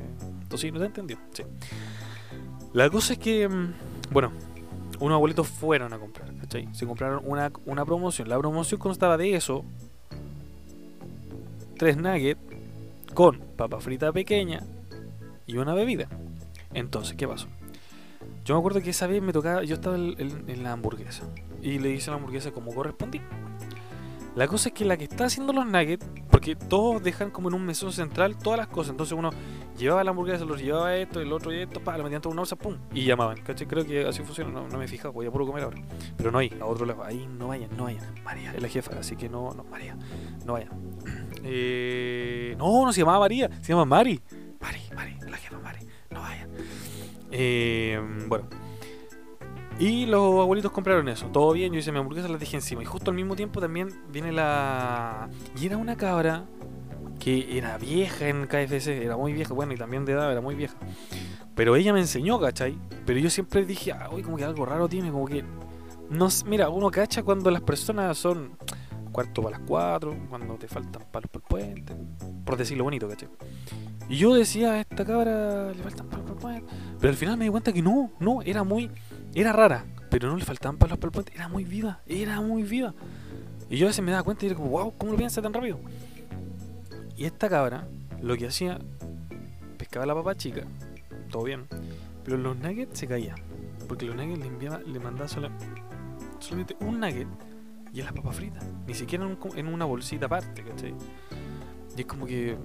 tocino, 0.49 0.79
¿te 0.79 0.87
entendió? 0.87 1.19
Sí. 1.33 1.43
La 2.73 2.89
cosa 2.89 3.15
es 3.15 3.19
que, 3.19 3.49
mm, 3.49 3.75
bueno, 4.13 4.33
unos 5.01 5.17
abuelitos 5.17 5.49
fueron 5.49 5.93
a 5.93 5.99
comprar, 5.99 6.33
¿cachai? 6.37 6.69
Se 6.75 6.87
compraron 6.87 7.23
una, 7.25 7.51
una 7.67 7.85
promoción. 7.85 8.29
La 8.29 8.39
promoción 8.39 8.81
constaba 8.81 9.17
de 9.17 9.35
eso, 9.35 9.65
tres 11.77 11.97
nuggets 11.97 12.41
con 13.15 13.39
papa 13.57 13.81
frita 13.81 14.13
pequeña 14.13 14.63
y 15.47 15.57
una 15.57 15.75
bebida. 15.75 16.09
Entonces, 16.75 17.17
¿qué 17.17 17.27
pasó? 17.27 17.49
Yo 18.45 18.55
me 18.55 18.59
acuerdo 18.59 18.81
que 18.81 18.91
esa 18.91 19.07
vez 19.07 19.23
me 19.23 19.33
tocaba, 19.33 19.63
yo 19.63 19.75
estaba 19.75 19.97
en, 19.97 20.63
la 20.63 20.73
hamburguesa 20.73 21.25
y 21.61 21.79
le 21.79 21.91
hice 21.91 22.11
la 22.11 22.17
hamburguesa 22.17 22.51
como 22.51 22.75
correspondía. 22.75 23.23
La 24.35 24.49
cosa 24.49 24.71
es 24.71 24.75
que 24.75 24.87
la 24.87 24.97
que 24.97 25.05
está 25.05 25.27
haciendo 25.27 25.53
los 25.53 25.67
nuggets, 25.67 26.07
porque 26.31 26.57
todos 26.57 27.03
dejan 27.03 27.31
como 27.31 27.49
en 27.49 27.55
un 27.55 27.67
mesón 27.67 27.93
central 27.93 28.39
todas 28.39 28.59
las 28.59 28.69
cosas. 28.69 28.93
Entonces 28.93 29.17
uno 29.17 29.31
llevaba 29.77 30.03
la 30.03 30.11
hamburguesa, 30.11 30.47
los 30.47 30.61
llevaba 30.61 30.97
esto, 30.97 31.21
el 31.21 31.33
otro 31.33 31.53
y 31.53 31.61
esto, 31.61 31.81
pa, 31.81 31.99
lo 31.99 32.05
metían 32.05 32.23
todo 32.23 32.33
una 32.33 32.41
bolsa, 32.41 32.57
pum, 32.57 32.79
y 32.95 33.05
llamaban. 33.05 33.43
¿Cachai? 33.43 33.67
Creo 33.67 33.85
que 33.85 34.07
así 34.07 34.23
funciona, 34.23 34.51
no, 34.51 34.79
me 34.79 34.85
he 34.87 34.89
fijado, 34.89 35.13
voy 35.13 35.27
a 35.27 35.31
puro 35.31 35.45
comer 35.47 35.65
ahora. 35.65 35.83
Pero 36.17 36.31
no 36.31 36.39
hay, 36.39 36.51
a 36.61 36.65
otro 36.65 36.87
lado, 36.87 37.05
ahí 37.05 37.29
no 37.39 37.49
vayan, 37.49 37.69
no 37.77 37.85
vayan. 37.85 38.15
María 38.25 38.55
es 38.55 38.63
la 38.63 38.69
jefa, 38.69 38.99
así 38.99 39.17
que 39.17 39.29
no, 39.29 39.53
no, 39.53 39.65
María, 39.65 39.97
no 40.47 40.55
vayan. 40.55 40.71
Eh, 41.45 42.55
no, 42.57 42.85
no 42.85 42.93
se 42.93 43.01
llamaba 43.01 43.19
María, 43.19 43.51
se 43.61 43.73
llama 43.73 43.85
Mari. 43.85 44.21
Mari, 44.61 44.81
Mari, 44.95 45.17
la 45.29 45.37
jefa 45.37 45.59
Mari, 45.59 45.81
no 46.09 46.21
vayan. 46.21 46.49
Eh, 47.33 48.01
bueno, 48.29 48.47
y 49.79 50.07
los 50.07 50.41
abuelitos 50.41 50.71
compraron 50.71 51.09
eso, 51.09 51.27
todo 51.27 51.53
bien, 51.53 51.73
yo 51.73 51.79
hice 51.79 51.93
mi 51.93 51.99
hamburguesa, 51.99 52.29
las 52.29 52.41
dejé 52.41 52.57
encima. 52.57 52.83
Y 52.83 52.85
justo 52.85 53.11
al 53.11 53.17
mismo 53.17 53.37
tiempo 53.37 53.61
también 53.61 53.89
viene 54.11 54.33
la... 54.33 55.29
Y 55.61 55.67
era 55.67 55.77
una 55.77 55.97
cabra 55.97 56.45
que 57.19 57.57
era 57.57 57.79
vieja 57.79 58.29
en 58.29 58.47
KFC, 58.47 58.89
era 59.03 59.17
muy 59.17 59.33
vieja, 59.33 59.55
bueno, 59.55 59.73
y 59.73 59.77
también 59.77 60.05
de 60.05 60.13
edad 60.13 60.31
era 60.31 60.41
muy 60.41 60.55
vieja. 60.55 60.77
Pero 61.55 61.77
ella 61.77 61.93
me 61.93 62.01
enseñó, 62.01 62.41
¿cachai? 62.41 62.77
Pero 63.07 63.19
yo 63.21 63.31
siempre 63.31 63.65
dije, 63.65 63.93
ah, 63.93 64.09
uy, 64.13 64.23
como 64.23 64.37
que 64.37 64.45
algo 64.45 64.65
raro 64.65 64.89
tiene, 64.89 65.11
como 65.11 65.27
que... 65.27 65.45
No, 66.11 66.29
mira, 66.47 66.69
uno 66.69 66.91
cacha 66.91 67.23
cuando 67.23 67.51
las 67.51 67.63
personas 67.63 68.19
son 68.19 68.57
cuarto 69.13 69.43
para 69.43 69.59
las 69.59 69.69
cuatro, 69.69 70.17
cuando 70.29 70.55
te 70.55 70.67
faltan 70.67 71.03
palos 71.11 71.31
por 71.31 71.43
el 71.43 71.49
puente, 71.49 71.95
por 72.45 72.57
decirlo 72.57 72.85
bonito, 72.85 73.09
¿cachai? 73.09 73.29
Y 74.09 74.17
yo 74.17 74.35
decía, 74.35 74.73
a 74.73 74.81
esta 74.81 75.05
cabra 75.05 75.73
le 75.73 75.83
faltan 75.83 76.09
palos 76.09 76.27
por 76.27 76.35
el 76.37 76.41
puente. 76.41 76.73
Pero 76.99 77.11
al 77.11 77.17
final 77.17 77.37
me 77.37 77.45
di 77.45 77.51
cuenta 77.51 77.73
que 77.73 77.83
no, 77.83 78.11
no, 78.19 78.43
era 78.43 78.65
muy 78.65 78.91
era 79.35 79.53
rara, 79.53 79.85
pero 80.11 80.29
no 80.29 80.37
le 80.37 80.45
faltaban 80.45 80.77
palos 80.77 80.99
para 80.99 81.09
el 81.09 81.13
puente. 81.13 81.33
Era 81.35 81.49
muy 81.49 81.65
viva, 81.65 82.01
era 82.07 82.41
muy 82.41 82.63
viva. 82.63 82.95
Y 83.71 83.79
yo 83.79 83.87
a 83.87 83.89
veces 83.89 84.05
me 84.05 84.11
daba 84.11 84.23
cuenta 84.23 84.45
y 84.45 84.49
era 84.49 84.57
como, 84.57 84.71
wow, 84.71 84.93
¿cómo 84.99 85.13
lo 85.13 85.19
piensa 85.19 85.41
tan 85.41 85.53
rápido? 85.53 85.79
Y 87.17 87.25
esta 87.25 87.49
cabra, 87.49 87.87
lo 88.21 88.37
que 88.37 88.47
hacía, 88.47 88.79
pescaba 89.79 90.05
la 90.07 90.15
papa 90.15 90.35
chica, 90.35 90.63
todo 91.31 91.45
bien, 91.45 91.67
pero 92.25 92.37
los 92.37 92.57
nuggets 92.57 92.99
se 92.99 93.07
caían. 93.07 93.37
Porque 93.89 94.07
los 94.07 94.15
nuggets 94.15 94.39
le, 94.39 94.47
enviaba, 94.47 94.81
le 94.81 94.99
mandaba 94.99 95.29
solamente 95.29 96.77
un 96.81 97.01
nugget 97.01 97.29
y 97.93 98.01
en 98.01 98.07
las 98.07 98.15
papas 98.15 98.37
fritas. 98.37 98.65
Ni 98.87 98.95
siquiera 98.95 99.27
en, 99.55 99.67
una 99.67 99.85
bolsita 99.85 100.27
aparte, 100.27 100.63
¿cachai? 100.63 100.95
Y 101.97 102.01
es 102.01 102.07
como 102.07 102.27
que. 102.27 102.57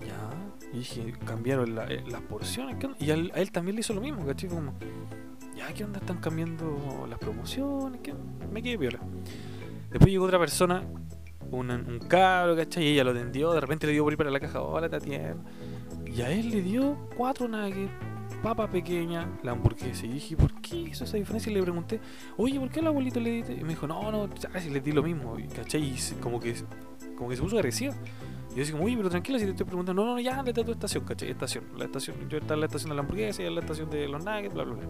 Ya. 0.00 0.68
Y 0.72 0.78
dije, 0.78 1.12
cambiaron 1.26 1.76
eh, 1.88 2.04
las 2.06 2.20
porciones. 2.22 2.76
Y 3.00 3.10
a 3.10 3.14
él, 3.14 3.52
también 3.52 3.74
le 3.74 3.80
hizo 3.80 3.94
lo 3.94 4.00
mismo, 4.00 4.24
¿cachai? 4.24 4.48
Como, 4.48 4.74
ya, 5.68 5.74
¿qué 5.74 5.84
onda? 5.84 6.00
Están 6.00 6.18
cambiando 6.18 7.06
las 7.08 7.18
promociones, 7.18 8.00
me 8.50 8.62
quedé 8.62 8.76
viola. 8.76 8.98
Después 9.90 10.10
llegó 10.10 10.24
otra 10.24 10.38
persona, 10.38 10.84
un, 11.50 11.70
un 11.70 11.98
cabro, 12.08 12.56
¿cachai? 12.56 12.84
Y 12.84 12.88
ella 12.88 13.04
lo 13.04 13.10
atendió, 13.10 13.52
de 13.52 13.60
repente 13.60 13.86
le 13.86 13.92
dio 13.92 14.04
por 14.04 14.12
ir 14.12 14.16
para 14.16 14.30
la 14.30 14.40
caja, 14.40 14.62
hola 14.62 14.88
Tatiana. 14.88 15.36
Y 16.06 16.20
a 16.22 16.30
él 16.30 16.50
le 16.50 16.62
dio 16.62 17.08
cuatro 17.16 17.48
nuggets, 17.48 17.92
papa 18.42 18.68
pequeña, 18.68 19.28
la 19.42 19.52
hamburguesa. 19.52 20.06
Y 20.06 20.10
dije, 20.10 20.36
¿por 20.36 20.60
qué 20.60 20.76
hizo 20.76 21.04
esa 21.04 21.16
diferencia? 21.16 21.50
Y 21.50 21.54
le 21.54 21.62
pregunté, 21.62 22.00
oye, 22.36 22.58
¿por 22.58 22.70
qué 22.70 22.80
el 22.80 22.86
abuelito 22.86 23.20
le 23.20 23.30
diste? 23.30 23.52
Y 23.54 23.62
me 23.62 23.70
dijo, 23.70 23.86
no, 23.86 24.10
no, 24.10 24.28
si 24.58 24.70
le 24.70 24.80
di 24.80 24.92
lo 24.92 25.02
mismo, 25.02 25.36
¿cachai? 25.54 25.82
Y 25.82 25.96
como 26.20 26.40
que, 26.40 26.54
como 27.16 27.28
que 27.30 27.36
se 27.36 27.42
puso 27.42 27.56
agresiva. 27.56 27.94
Yo 28.54 28.70
como, 28.72 28.84
uy, 28.84 28.96
pero 28.96 29.08
tranquila, 29.08 29.38
si 29.38 29.46
te 29.46 29.52
estoy 29.52 29.64
preguntando, 29.64 30.04
no, 30.04 30.12
no, 30.12 30.20
ya, 30.20 30.38
ándate 30.38 30.60
a 30.60 30.64
tu 30.64 30.72
estación, 30.72 31.04
¿cachai? 31.04 31.30
Estación, 31.30 31.64
la 31.76 31.86
estación, 31.86 32.16
yo 32.28 32.36
estaba 32.36 32.54
en 32.54 32.60
la 32.60 32.66
estación 32.66 32.90
de 32.90 32.96
la 32.96 33.00
hamburguesa 33.00 33.42
y 33.42 33.46
en 33.46 33.54
la 33.54 33.60
estación 33.60 33.88
de 33.88 34.08
los 34.08 34.22
nuggets, 34.22 34.52
bla, 34.52 34.64
bla, 34.64 34.74
bla. 34.74 34.84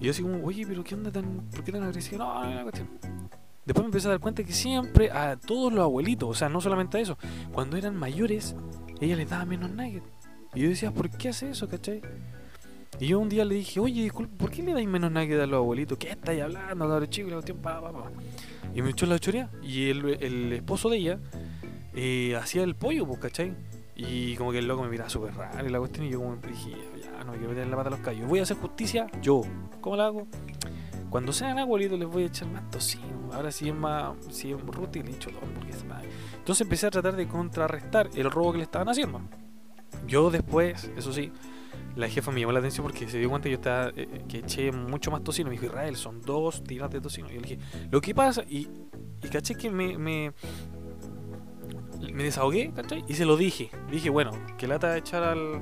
Y 0.00 0.04
yo 0.04 0.10
así 0.12 0.22
como, 0.22 0.44
oye, 0.44 0.64
pero 0.66 0.84
¿qué 0.84 0.94
onda 0.94 1.10
tan, 1.10 1.48
por 1.50 1.64
qué 1.64 1.72
tan 1.72 1.82
agresivo? 1.82 2.18
No, 2.18 2.44
no, 2.44 2.54
no, 2.54 2.62
cuestión. 2.62 2.88
Después 3.64 3.82
me 3.82 3.86
empecé 3.86 4.06
a 4.06 4.10
dar 4.10 4.20
cuenta 4.20 4.44
que 4.44 4.52
siempre 4.52 5.10
a 5.10 5.36
todos 5.36 5.72
los 5.72 5.82
abuelitos, 5.82 6.28
o 6.28 6.34
sea, 6.34 6.48
no 6.48 6.60
solamente 6.60 6.98
a 6.98 7.00
eso, 7.00 7.18
cuando 7.52 7.76
eran 7.76 7.96
mayores, 7.96 8.54
ella 9.00 9.16
les 9.16 9.28
daba 9.28 9.44
menos 9.46 9.70
nuggets. 9.70 10.06
Y 10.54 10.60
yo 10.60 10.68
decía, 10.68 10.92
¿por 10.92 11.10
qué 11.10 11.30
hace 11.30 11.50
eso, 11.50 11.68
cachai? 11.68 12.02
Y 13.00 13.08
yo 13.08 13.18
un 13.18 13.28
día 13.28 13.44
le 13.44 13.56
dije, 13.56 13.80
oye, 13.80 14.02
disculpe, 14.02 14.36
¿por 14.36 14.50
qué 14.50 14.62
le 14.62 14.74
dais 14.74 14.86
menos 14.86 15.10
nuggets 15.10 15.42
a 15.42 15.46
los 15.46 15.58
abuelitos? 15.58 15.98
¿Qué 15.98 16.10
estáis 16.10 16.42
hablando, 16.42 16.88
cabrón 16.88 17.08
chico? 17.08 17.30
Y 18.74 18.82
me 18.82 18.90
echó 18.90 19.06
la 19.06 19.18
chorea. 19.18 19.50
Y 19.62 19.90
el, 19.90 20.04
el 20.20 20.52
esposo 20.52 20.90
de 20.90 20.98
ella 20.98 21.18
eh, 21.94 22.36
hacía 22.36 22.62
el 22.62 22.74
pollo, 22.74 23.06
pues, 23.06 23.20
¿cachai? 23.20 23.54
Y 23.96 24.34
como 24.36 24.50
que 24.50 24.58
el 24.58 24.66
loco 24.66 24.82
me 24.82 24.88
miraba 24.88 25.08
súper 25.08 25.34
raro 25.34 25.64
y 25.64 25.70
la 25.70 25.78
cuestión 25.78 26.06
y 26.06 26.10
yo 26.10 26.18
como 26.18 26.36
dije, 26.36 26.72
ya, 27.00 27.22
no 27.22 27.32
me 27.32 27.38
quiero 27.38 27.50
meter 27.50 27.66
la 27.68 27.76
pata 27.76 27.88
a 27.88 27.90
los 27.92 28.00
callos. 28.00 28.28
Voy 28.28 28.40
a 28.40 28.42
hacer 28.42 28.56
justicia 28.56 29.06
yo. 29.22 29.42
¿Cómo 29.80 29.96
la 29.96 30.06
hago? 30.06 30.26
Cuando 31.10 31.32
sean 31.32 31.58
abuelitos 31.60 31.96
les 31.96 32.08
voy 32.08 32.24
a 32.24 32.26
echar 32.26 32.48
más 32.48 32.68
tocino. 32.70 33.30
Ahora 33.32 33.52
sí 33.52 33.68
es 33.68 33.74
más, 33.74 34.16
si 34.30 34.50
es 34.50 34.60
rútil, 34.60 35.04
le 35.04 35.12
echo 35.12 35.30
todo 35.30 35.42
porque 35.54 35.70
es 35.70 35.84
más. 35.84 36.02
Entonces 36.36 36.62
empecé 36.62 36.88
a 36.88 36.90
tratar 36.90 37.14
de 37.14 37.28
contrarrestar 37.28 38.10
el 38.16 38.28
robo 38.30 38.50
que 38.50 38.58
le 38.58 38.64
estaban 38.64 38.88
haciendo. 38.88 39.20
Yo 40.08 40.28
después, 40.30 40.90
eso 40.96 41.12
sí, 41.12 41.30
la 41.94 42.08
jefa 42.08 42.32
me 42.32 42.40
llamó 42.40 42.52
la 42.52 42.58
atención 42.58 42.84
porque 42.84 43.08
se 43.08 43.18
dio 43.18 43.30
cuenta 43.30 43.44
que 43.44 43.52
yo 43.52 43.56
estaba, 43.56 43.92
eh, 43.94 44.24
que 44.28 44.38
eché 44.38 44.72
mucho 44.72 45.12
más 45.12 45.22
tocino. 45.22 45.50
Me 45.50 45.52
dijo, 45.52 45.66
Israel, 45.66 45.94
son 45.94 46.20
dos 46.20 46.64
tiras 46.64 46.90
de 46.90 47.00
tocino. 47.00 47.30
Y 47.30 47.34
yo 47.34 47.40
le 47.40 47.48
dije, 47.48 47.58
lo 47.90 48.00
que 48.00 48.12
pasa, 48.12 48.42
y, 48.48 48.68
y 49.22 49.28
caché 49.28 49.54
que 49.54 49.70
me, 49.70 49.96
me, 49.96 50.32
me 52.12 52.24
desahogué, 52.24 52.72
¿cachai? 52.74 53.04
Y 53.08 53.14
se 53.14 53.24
lo 53.24 53.36
dije. 53.36 53.70
Dije, 53.90 54.10
bueno, 54.10 54.32
que 54.58 54.66
lata 54.66 54.96
echar 54.96 55.22
al. 55.22 55.60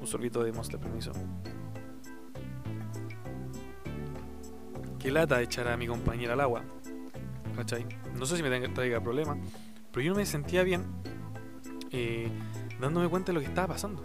Un 0.00 0.06
sorbito 0.06 0.42
de 0.42 0.52
Monster, 0.52 0.78
permiso. 0.78 1.12
Que 4.98 5.10
lata 5.10 5.40
echar 5.40 5.68
a 5.68 5.76
mi 5.76 5.86
compañera 5.86 6.32
al 6.32 6.40
agua. 6.40 6.64
¿cachai? 7.56 7.86
No 8.14 8.26
sé 8.26 8.36
si 8.36 8.42
me 8.42 8.68
traiga 8.68 9.00
problema. 9.00 9.36
Pero 9.90 10.04
yo 10.04 10.12
no 10.12 10.18
me 10.18 10.26
sentía 10.26 10.62
bien 10.62 10.84
eh, 11.90 12.28
dándome 12.80 13.08
cuenta 13.08 13.32
de 13.32 13.34
lo 13.34 13.40
que 13.40 13.46
estaba 13.46 13.68
pasando. 13.68 14.02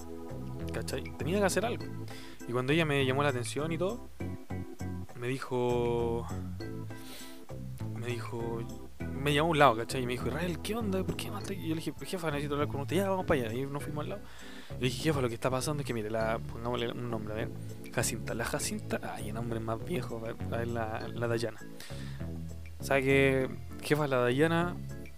¿cachai? 0.74 1.04
Tenía 1.18 1.40
que 1.40 1.46
hacer 1.46 1.66
algo. 1.66 1.84
Y 2.48 2.52
cuando 2.52 2.74
ella 2.74 2.86
me 2.86 3.06
llamó 3.06 3.24
la 3.24 3.30
atención 3.30 3.72
y 3.72 3.78
todo, 3.78 4.10
me 5.20 5.28
dijo. 5.28 6.26
Me 7.96 8.08
dijo, 8.08 8.81
me 9.22 9.34
llamó 9.34 9.48
a 9.48 9.52
un 9.52 9.60
lado, 9.60 9.78
¿cachai? 9.78 10.04
Y 10.04 10.06
me 10.06 10.14
dijo, 10.14 10.28
Israel, 10.28 10.60
¿qué 10.62 10.76
onda? 10.76 11.04
¿Por 11.04 11.16
qué 11.16 11.30
no 11.30 11.40
yo 11.42 11.56
le 11.56 11.76
dije, 11.76 11.94
jefa, 12.06 12.32
necesito 12.32 12.56
hablar 12.56 12.68
con 12.68 12.82
usted. 12.82 12.98
Ya, 12.98 13.10
vamos 13.10 13.26
para 13.26 13.42
allá. 13.42 13.54
Y 13.54 13.66
nos 13.66 13.84
fuimos 13.84 14.04
al 14.04 14.10
lado. 14.10 14.22
Le 14.72 14.86
dije, 14.86 15.04
jefa, 15.04 15.22
lo 15.22 15.30
que 15.30 15.36
está 15.36 15.50
pasando 15.50 15.82
es 15.82 15.88
que, 15.88 15.94
mire, 15.94 16.10
la, 16.10 16.40
pongámosle 16.40 16.92
un 16.92 17.10
nombre, 17.10 17.34
a 17.34 17.38
ver. 17.38 17.50
Jacinta. 17.94 18.34
La 18.34 18.46
Jacinta, 18.46 19.00
ay, 19.16 19.30
el 19.30 19.36
nombre 19.36 19.60
más 19.60 19.84
viejo, 19.84 20.18
a 20.18 20.50
ver, 20.50 20.68
la, 20.68 21.08
la 21.08 21.28
Dayana. 21.28 21.60
¿Sabe 22.80 23.04
que, 23.04 23.50
jefa, 23.84 24.08
la 24.08 24.18
Dayana 24.18 24.76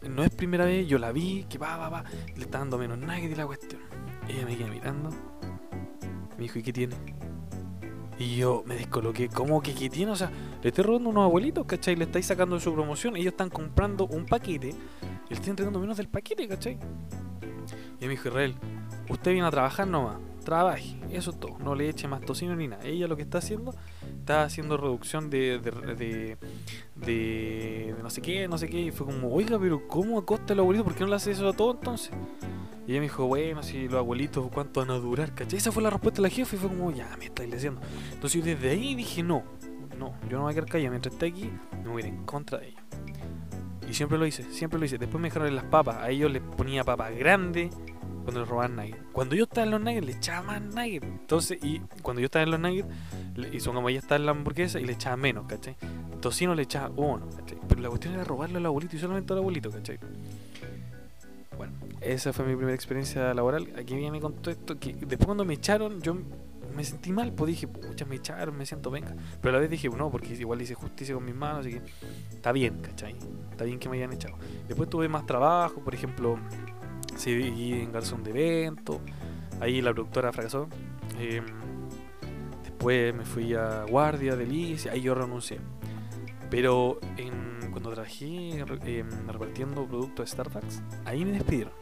no 0.10 0.24
es 0.24 0.32
primera 0.32 0.66
vez, 0.66 0.88
yo 0.88 0.98
la 0.98 1.12
vi, 1.12 1.46
que 1.50 1.58
va, 1.58 1.78
va, 1.78 1.90
va, 1.90 2.04
le 2.36 2.44
está 2.44 2.60
dando 2.60 2.78
menos 2.78 2.98
nugget 2.98 3.32
y 3.32 3.36
la 3.36 3.46
cuestión. 3.46 3.82
Ella 4.28 4.46
me 4.46 4.58
queda 4.58 4.68
mirando, 4.68 5.10
me 6.38 6.44
dijo, 6.44 6.60
¿y 6.60 6.64
qué 6.64 6.74
tiene? 6.74 6.96
Y 8.24 8.38
yo 8.38 8.64
me 8.66 8.76
descoloqué, 8.76 9.28
¿cómo 9.28 9.62
que 9.62 9.74
qué 9.74 9.90
tiene? 9.90 10.12
O 10.12 10.16
sea, 10.16 10.32
le 10.62 10.70
estoy 10.70 10.86
robando 10.86 11.10
unos 11.10 11.26
abuelitos, 11.26 11.66
¿cachai? 11.66 11.96
Le 11.96 12.06
estáis 12.06 12.26
sacando 12.26 12.56
de 12.56 12.62
su 12.62 12.74
promoción, 12.74 13.18
ellos 13.18 13.34
están 13.34 13.50
comprando 13.50 14.08
un 14.08 14.26
paquete 14.26 14.74
le 15.30 15.36
estoy 15.36 15.50
entregando 15.52 15.80
menos 15.80 15.98
del 15.98 16.08
paquete, 16.08 16.48
¿cachai? 16.48 16.78
Y 18.00 18.06
me 18.06 18.12
dijo, 18.12 18.28
Israel, 18.28 18.56
usted 19.10 19.32
viene 19.32 19.48
a 19.48 19.52
trabajar 19.52 19.88
nomás, 19.88 20.18
trabaje, 20.44 21.00
eso 21.10 21.32
es 21.32 21.40
todo, 21.40 21.58
no 21.60 21.76
le 21.76 21.90
eche 21.90 22.08
más 22.08 22.22
tocino 22.22 22.56
ni 22.56 22.68
nada. 22.68 22.84
Ella 22.84 23.08
lo 23.08 23.16
que 23.16 23.24
está 23.24 23.40
haciendo, 23.40 23.74
está 24.20 24.44
haciendo 24.44 24.78
reducción 24.78 25.30
de, 25.30 25.60
de, 25.60 25.96
de, 25.96 26.38
de, 26.96 27.96
no 28.02 28.10
sé 28.10 28.22
qué, 28.22 28.48
no 28.48 28.58
sé 28.58 28.68
qué, 28.68 28.80
y 28.80 28.92
fue 28.92 29.08
como, 29.08 29.34
oiga, 29.34 29.58
pero 29.58 29.88
¿cómo 29.88 30.20
a 30.20 30.26
costa 30.26 30.54
el 30.54 30.60
abuelito? 30.60 30.84
¿Por 30.84 30.94
qué 30.94 31.02
no 31.02 31.10
le 31.10 31.16
hace 31.16 31.32
eso 31.32 31.48
a 31.48 31.54
todo 31.54 31.72
entonces? 31.72 32.12
Y 32.86 32.92
ella 32.92 33.00
me 33.00 33.06
dijo, 33.06 33.26
bueno, 33.28 33.64
si 33.64 33.88
los 33.88 34.00
abuelitos, 34.00 34.50
¿cuánto 34.52 34.82
van 34.82 34.92
a 34.92 35.00
durar? 35.00 35.34
¿Cachai? 35.34 35.58
Esa 35.58 35.72
fue 35.72 35.82
la 35.82 35.90
respuesta 35.90 36.22
de 36.22 36.28
la 36.28 36.34
jefa 36.34 36.56
y 36.56 36.60
fue 36.60 36.70
como, 36.70 36.92
ya, 36.92 37.16
me 37.18 37.26
estáis 37.26 37.52
diciendo. 37.52 37.80
Entonces 38.12 38.42
yo 38.42 38.46
desde 38.46 38.70
ahí 38.72 38.96
dije, 38.96 39.24
no, 39.24 39.44
no, 39.98 40.14
yo 40.30 40.38
no 40.38 40.44
voy 40.44 40.52
a 40.52 40.56
quedar 40.56 40.70
callado. 40.70 40.92
Mientras 40.92 41.14
esté 41.14 41.28
aquí, 41.28 41.50
me 41.84 41.90
voy 41.90 42.04
a 42.04 42.08
ir 42.08 42.14
en 42.14 42.26
contra 42.26 42.60
de 42.60 42.70
ella. 42.70 42.84
Y 43.90 43.94
siempre 43.94 44.18
lo 44.18 44.26
hice, 44.26 44.44
siempre 44.52 44.80
lo 44.80 44.86
hice. 44.86 44.98
Después 44.98 45.22
me 45.22 45.30
dejaron 45.30 45.56
las 45.56 45.66
papas. 45.66 45.98
A 45.98 46.10
ellos 46.10 46.32
les 46.32 46.42
ponía 46.42 46.84
papas 46.84 47.16
grandes 47.16 47.74
cuando 48.24 48.42
les 48.42 48.50
robaban 48.50 48.76
nuggets. 48.76 49.04
Cuando 49.12 49.36
yo 49.36 49.44
estaba 49.44 49.66
en 49.66 49.72
los 49.72 49.82
nuggets, 49.82 50.06
le 50.06 50.12
echaba 50.14 50.42
más 50.44 50.62
nuggets. 50.62 51.06
Entonces, 51.06 51.60
y 51.64 51.80
cuando 52.02 52.22
yo 52.22 52.26
estaba 52.26 52.44
en 52.44 52.52
los 52.52 52.60
nuggets, 52.60 52.88
y 53.52 53.60
son 53.60 53.76
como 53.76 53.90
ya 53.90 54.00
está 54.00 54.16
en 54.16 54.26
la 54.26 54.32
hamburguesa, 54.32 54.80
y 54.80 54.86
le 54.86 54.94
echaba 54.94 55.18
menos, 55.18 55.46
¿cachai? 55.46 55.76
Tocino 56.22 56.56
le 56.56 56.64
echaba 56.64 56.92
uno, 56.96 57.30
¿cachai? 57.30 57.58
Pero 57.68 57.82
la 57.82 57.90
cuestión 57.90 58.14
era 58.14 58.24
robarle 58.24 58.58
al 58.58 58.66
abuelito 58.66 58.96
y 58.96 59.00
solamente 59.00 59.34
al 59.34 59.40
abuelito, 59.40 59.70
¿cachai? 59.70 60.00
Bueno, 61.58 61.74
esa 62.02 62.34
fue 62.34 62.46
mi 62.46 62.56
primera 62.56 62.76
experiencia 62.76 63.34
laboral. 63.34 63.68
Aquí 63.78 63.96
viene 63.96 64.20
con 64.20 64.34
todo 64.34 64.52
esto. 64.52 64.80
Que 64.80 64.94
después 64.94 65.26
cuando 65.26 65.46
me 65.46 65.54
echaron, 65.54 66.02
yo 66.02 66.16
me 66.76 66.84
sentí 66.84 67.12
mal, 67.12 67.32
pues 67.34 67.50
dije, 67.50 67.68
pucha, 67.68 68.06
me 68.06 68.16
echaron, 68.16 68.58
me 68.58 68.66
siento 68.66 68.90
venga. 68.90 69.16
Pero 69.42 69.52
a 69.52 69.54
la 69.54 69.60
vez 69.60 69.70
dije, 69.70 69.90
no, 69.90 70.10
porque 70.10 70.34
igual 70.34 70.62
hice 70.62 70.74
justicia 70.74 71.14
con 71.14 71.26
mis 71.26 71.36
manos, 71.36 71.66
así 71.66 71.72
que 71.72 71.82
está 72.32 72.52
bien, 72.52 72.80
¿cachai? 72.82 73.16
Está 73.52 73.64
bien 73.64 73.80
que 73.80 73.90
me 73.90 73.98
hayan 73.98 74.14
echado. 74.14 74.36
Después 74.68 74.90
tuve 74.90 75.08
más 75.08 75.26
trabajo, 75.26 75.82
por 75.82 75.94
ejemplo, 75.94 76.38
seguí 77.16 77.74
en 77.74 77.92
garzón 77.92 78.24
de 78.24 78.32
evento, 78.32 79.00
ahí 79.60 79.82
la 79.82 79.94
productora 79.94 80.32
fracasó. 80.32 80.68
Eh, 81.20 81.42
después 82.64 83.14
me 83.14 83.26
fui 83.26 83.54
a 83.54 83.84
guardia, 83.84 84.36
delicia, 84.36 84.92
ahí 84.92 85.02
yo 85.02 85.14
renuncié. 85.14 85.60
Pero 86.50 87.00
en, 87.18 87.63
cuando 87.74 87.92
trabajé 87.92 88.60
eh, 88.60 89.06
repartiendo 89.28 89.86
productos 89.86 90.26
de 90.26 90.32
Starbucks, 90.32 90.82
ahí 91.06 91.26
me 91.26 91.34
despidieron. 91.34 91.74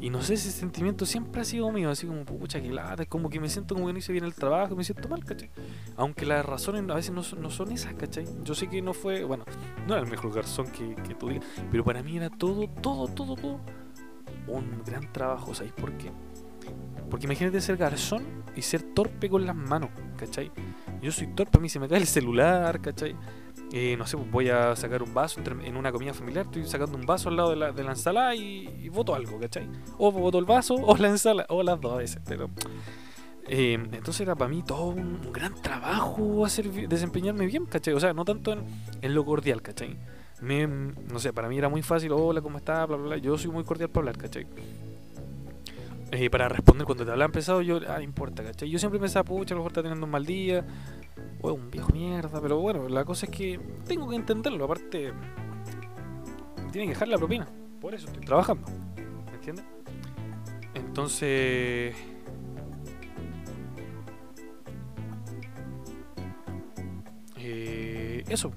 Y 0.00 0.10
no 0.10 0.22
sé, 0.22 0.34
ese 0.34 0.50
sentimiento 0.50 1.04
siempre 1.04 1.40
ha 1.40 1.44
sido 1.44 1.70
mío, 1.72 1.90
así 1.90 2.06
como, 2.06 2.24
pucha, 2.24 2.60
que 2.60 2.70
lata, 2.70 3.04
como 3.04 3.28
que 3.28 3.40
me 3.40 3.48
siento 3.48 3.74
como 3.74 3.88
que 3.88 3.92
no 3.92 3.98
hice 3.98 4.12
bien 4.12 4.24
el 4.24 4.34
trabajo, 4.34 4.76
me 4.76 4.84
siento 4.84 5.08
mal, 5.08 5.24
¿cachai? 5.24 5.50
Aunque 5.96 6.24
las 6.24 6.46
razones 6.46 6.88
a 6.88 6.94
veces 6.94 7.12
no, 7.12 7.22
no 7.40 7.50
son 7.50 7.72
esas, 7.72 7.94
¿cachai? 7.94 8.24
Yo 8.44 8.54
sé 8.54 8.68
que 8.68 8.80
no 8.80 8.94
fue, 8.94 9.24
bueno, 9.24 9.44
no 9.86 9.94
era 9.94 10.02
el 10.04 10.10
mejor 10.10 10.32
garzón 10.32 10.70
que, 10.70 10.94
que 11.02 11.14
tú 11.14 11.28
digas, 11.28 11.44
pero 11.70 11.84
para 11.84 12.02
mí 12.02 12.16
era 12.16 12.30
todo, 12.30 12.68
todo, 12.80 13.08
todo, 13.08 13.34
todo 13.34 13.60
un 14.46 14.82
gran 14.86 15.12
trabajo, 15.12 15.52
¿sabéis 15.52 15.74
por 15.74 15.92
qué? 15.98 16.12
Porque 17.10 17.26
imagínate 17.26 17.60
ser 17.60 17.76
garzón 17.76 18.22
y 18.54 18.62
ser 18.62 18.82
torpe 18.82 19.28
con 19.28 19.46
las 19.46 19.56
manos, 19.56 19.90
¿cachai? 20.16 20.50
Yo 21.02 21.10
soy 21.10 21.28
torpe, 21.28 21.58
a 21.58 21.60
mí 21.60 21.68
se 21.68 21.80
me 21.80 21.88
cae 21.88 21.98
el 21.98 22.06
celular, 22.06 22.80
¿cachai? 22.80 23.16
Eh, 23.70 23.96
no 23.98 24.06
sé, 24.06 24.16
pues 24.16 24.30
voy 24.30 24.48
a 24.48 24.74
sacar 24.76 25.02
un 25.02 25.12
vaso 25.12 25.40
en 25.42 25.76
una 25.76 25.92
comida 25.92 26.14
familiar, 26.14 26.46
estoy 26.46 26.64
sacando 26.64 26.96
un 26.96 27.04
vaso 27.04 27.28
al 27.28 27.36
lado 27.36 27.50
de 27.50 27.56
la, 27.56 27.72
de 27.72 27.84
la 27.84 27.90
ensalada 27.90 28.34
y, 28.34 28.66
y 28.80 28.88
voto 28.88 29.14
algo, 29.14 29.38
¿cachai? 29.38 29.68
O 29.98 30.10
voto 30.10 30.38
el 30.38 30.46
vaso 30.46 30.74
o 30.74 30.96
la 30.96 31.08
ensalada, 31.08 31.46
o 31.50 31.62
las 31.62 31.78
dos 31.78 31.92
a 31.92 31.96
veces, 31.96 32.22
pero... 32.26 32.48
eh, 33.46 33.74
entonces 33.74 34.22
era 34.22 34.34
para 34.34 34.48
mí 34.48 34.62
todo 34.62 34.86
un, 34.86 35.20
un 35.22 35.32
gran 35.32 35.54
trabajo 35.60 36.46
hacer, 36.46 36.70
desempeñarme 36.88 37.44
bien, 37.44 37.66
¿cachai? 37.66 37.92
O 37.92 38.00
sea, 38.00 38.14
no 38.14 38.24
tanto 38.24 38.52
en, 38.54 38.60
en 39.02 39.14
lo 39.14 39.24
cordial, 39.26 39.60
¿cachai? 39.60 39.96
Me, 40.40 40.66
no 40.66 41.18
sé, 41.18 41.32
para 41.34 41.48
mí 41.48 41.58
era 41.58 41.68
muy 41.68 41.82
fácil, 41.82 42.12
hola, 42.12 42.40
¿cómo 42.40 42.58
estás? 42.58 42.86
Bla, 42.88 42.96
bla, 42.96 43.06
bla. 43.06 43.16
Yo 43.18 43.36
soy 43.36 43.50
muy 43.50 43.64
cordial 43.64 43.90
para 43.90 44.08
hablar, 44.08 44.16
¿cachai? 44.22 44.46
Eh, 46.10 46.30
para 46.30 46.48
responder 46.48 46.86
cuando 46.86 47.04
te 47.04 47.10
hablaban 47.10 47.32
pesado, 47.32 47.60
yo, 47.60 47.80
ah, 47.86 47.96
no 47.96 48.02
importa, 48.02 48.42
¿cachai? 48.42 48.70
Yo 48.70 48.78
siempre 48.78 48.98
pensaba, 48.98 49.24
pucha, 49.24 49.52
a 49.52 49.56
lo 49.56 49.60
mejor 49.60 49.72
está 49.72 49.82
teniendo 49.82 50.06
un 50.06 50.12
mal 50.12 50.24
día, 50.24 50.64
o 51.40 51.52
un 51.52 51.70
viejo 51.70 51.92
mierda, 51.92 52.40
pero 52.40 52.58
bueno, 52.58 52.88
la 52.88 53.04
cosa 53.04 53.26
es 53.26 53.32
que 53.32 53.60
tengo 53.86 54.08
que 54.08 54.16
entenderlo, 54.16 54.64
aparte, 54.64 55.12
tiene 56.72 56.86
que 56.86 56.92
dejar 56.92 57.08
la 57.08 57.18
propina, 57.18 57.46
por 57.80 57.94
eso 57.94 58.06
estoy 58.06 58.24
trabajando, 58.24 58.66
¿me 59.26 59.34
entiendes? 59.34 59.64
Entonces... 60.74 61.94
Eh, 67.50 68.24
eso. 68.28 68.52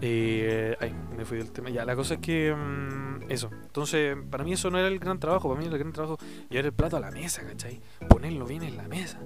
Eh, 0.00 0.76
ay, 0.80 0.92
me 1.16 1.24
fui 1.24 1.38
del 1.38 1.50
tema. 1.52 1.70
Ya, 1.70 1.84
la 1.84 1.94
cosa 1.94 2.14
es 2.14 2.20
que. 2.20 2.54
mm, 2.54 3.30
eso. 3.30 3.48
Entonces, 3.52 4.16
para 4.30 4.44
mí 4.44 4.52
eso 4.52 4.70
no 4.70 4.78
era 4.78 4.88
el 4.88 4.98
gran 4.98 5.18
trabajo. 5.18 5.48
Para 5.48 5.60
mí 5.60 5.66
el 5.66 5.78
gran 5.78 5.92
trabajo 5.92 6.18
llevar 6.50 6.66
el 6.66 6.72
plato 6.72 6.96
a 6.96 7.00
la 7.00 7.10
mesa, 7.10 7.42
¿cachai? 7.42 7.80
Ponerlo 8.08 8.44
bien 8.46 8.64
en 8.64 8.76
la 8.76 8.88
mesa. 8.88 9.20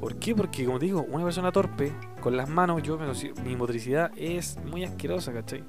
¿Por 0.00 0.16
qué? 0.16 0.34
Porque, 0.34 0.64
como 0.64 0.78
te 0.78 0.86
digo, 0.86 1.04
una 1.08 1.24
persona 1.24 1.50
torpe, 1.50 1.92
con 2.20 2.36
las 2.36 2.48
manos, 2.48 2.82
yo 2.82 2.98
mi 3.44 3.56
motricidad 3.56 4.12
es 4.16 4.56
muy 4.64 4.84
asquerosa, 4.84 5.32
¿cachai? 5.32 5.64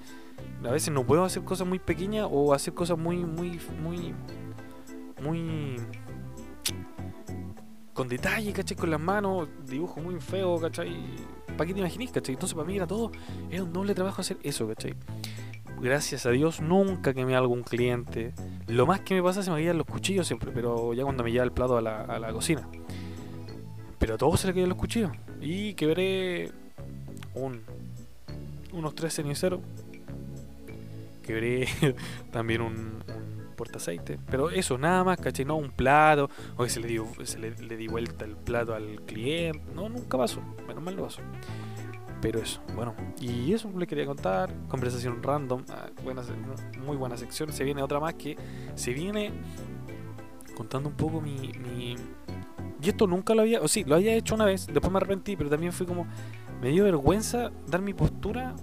A 0.63 0.71
veces 0.71 0.93
no 0.93 1.03
puedo 1.03 1.23
hacer 1.23 1.43
cosas 1.43 1.67
muy 1.67 1.79
pequeñas 1.79 2.27
o 2.29 2.53
hacer 2.53 2.73
cosas 2.73 2.97
muy, 2.97 3.17
muy, 3.17 3.59
muy. 3.81 4.13
Muy. 5.21 5.77
Con 7.93 8.07
detalle, 8.07 8.53
¿cachai? 8.53 8.77
Con 8.77 8.91
las 8.91 8.99
manos, 8.99 9.49
dibujo 9.65 9.99
muy 9.99 10.19
feo, 10.19 10.59
¿cachai? 10.59 10.95
¿Para 11.57 11.65
qué 11.65 11.73
te 11.73 11.79
imaginas, 11.79 12.11
cachai? 12.11 12.35
Entonces, 12.35 12.55
para 12.55 12.67
mí 12.67 12.75
era 12.75 12.85
todo. 12.85 13.11
Era 13.49 13.63
un 13.63 13.73
doble 13.73 13.95
trabajo 13.95 14.21
hacer 14.21 14.37
eso, 14.43 14.67
¿cachai? 14.67 14.93
Gracias 15.81 16.25
a 16.25 16.31
Dios, 16.31 16.61
nunca 16.61 17.13
quemé 17.13 17.35
a 17.35 17.39
algún 17.39 17.63
cliente. 17.63 18.33
Lo 18.67 18.85
más 18.85 18.99
que 19.01 19.15
me 19.15 19.23
pasa 19.23 19.39
es 19.39 19.47
que 19.47 19.51
me 19.51 19.57
caían 19.57 19.77
los 19.77 19.87
cuchillos 19.87 20.27
siempre, 20.27 20.51
pero 20.53 20.93
ya 20.93 21.03
cuando 21.03 21.23
me 21.23 21.31
lleva 21.31 21.45
el 21.45 21.51
plato 21.51 21.77
a 21.77 21.81
la, 21.81 22.01
a 22.01 22.19
la 22.19 22.31
cocina. 22.31 22.67
Pero 23.99 24.15
a 24.15 24.17
todos 24.17 24.39
se 24.39 24.47
le 24.47 24.53
caían 24.53 24.69
los 24.69 24.77
cuchillos. 24.77 25.12
Y 25.41 25.73
quebré 25.73 26.51
un, 27.35 27.62
unos 28.73 28.95
tres 28.95 29.13
ceniceros. 29.13 29.59
Quebré 31.23 31.67
también 32.31 32.62
un, 32.62 32.73
un 32.73 33.55
portaceite. 33.55 34.17
Pero 34.31 34.49
eso, 34.49 34.77
nada 34.77 35.03
más, 35.03 35.19
¿cachai? 35.19 35.45
No 35.45 35.57
un 35.57 35.69
plato. 35.69 36.29
O 36.57 36.63
que 36.63 36.69
se 36.69 36.79
le 36.79 36.88
dio, 36.88 37.05
se 37.23 37.38
le, 37.38 37.51
le 37.51 37.77
di 37.77 37.88
vuelta 37.88 38.25
el 38.25 38.35
plato 38.35 38.73
al 38.73 39.01
cliente. 39.05 39.62
No, 39.75 39.89
nunca 39.89 40.17
pasó. 40.17 40.41
Menos 40.67 40.81
mal 40.81 40.95
no 40.95 41.03
pasó. 41.03 41.21
Pero 42.21 42.39
eso, 42.39 42.62
bueno. 42.75 42.95
Y 43.19 43.53
eso 43.53 43.69
le 43.77 43.88
quería 43.88 44.05
contar. 44.05 44.53
Conversación 44.67 45.21
random. 45.21 45.63
ah, 45.69 45.89
buena 46.03 46.21
muy 46.85 46.97
buena 46.97 47.17
sección. 47.17 47.51
Se 47.53 47.63
viene 47.63 47.81
otra 47.81 47.99
más 47.99 48.15
que 48.15 48.38
se 48.75 48.93
viene 48.93 49.31
contando 50.55 50.89
un 50.89 50.95
poco 50.95 51.21
mi, 51.21 51.53
mi... 51.53 51.95
Y 52.81 52.89
esto 52.89 53.07
nunca 53.07 53.35
lo 53.35 53.41
había... 53.41 53.61
O 53.61 53.67
sí, 53.67 53.83
lo 53.83 53.95
había 53.95 54.13
hecho 54.13 54.35
una 54.35 54.45
vez. 54.45 54.67
Después 54.67 54.91
me 54.91 54.97
arrepentí. 54.97 55.35
Pero 55.35 55.49
también 55.49 55.73
fue 55.73 55.85
como... 55.85 56.07
Me 56.61 56.69
dio 56.69 56.83
vergüenza 56.83 57.51
dar 57.67 57.81
mi 57.81 57.93
postura 57.93 58.55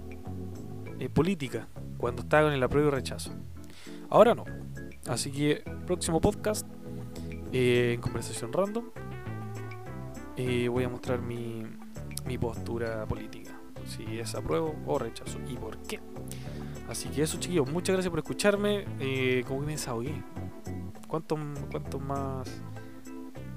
eh, 0.99 1.09
política 1.09 1.67
cuando 1.97 2.21
estaba 2.21 2.47
en 2.47 2.53
el 2.53 2.63
apruebo 2.63 2.89
y 2.89 2.91
rechazo. 2.91 3.31
Ahora 4.09 4.35
no. 4.35 4.45
Así 5.07 5.31
que 5.31 5.63
próximo 5.85 6.21
podcast 6.21 6.67
eh, 7.51 7.93
en 7.95 8.01
conversación 8.01 8.51
random 8.51 8.85
eh, 10.35 10.67
voy 10.69 10.83
a 10.83 10.89
mostrar 10.89 11.21
mi, 11.21 11.63
mi 12.25 12.37
postura 12.37 13.05
política. 13.05 13.59
Si 13.85 14.19
es 14.19 14.35
apruebo 14.35 14.75
o 14.85 14.99
rechazo 14.99 15.39
y 15.49 15.55
por 15.55 15.77
qué. 15.79 15.99
Así 16.89 17.09
que 17.09 17.23
eso 17.23 17.39
chiquillos, 17.39 17.69
muchas 17.71 17.93
gracias 17.93 18.09
por 18.09 18.19
escucharme. 18.19 18.85
Eh, 18.99 19.43
como 19.47 19.61
que 19.61 19.65
me 19.65 19.71
desahogué. 19.73 20.21
¿Cuántos 21.07 21.39
cuántos 21.71 22.01
más 22.01 22.47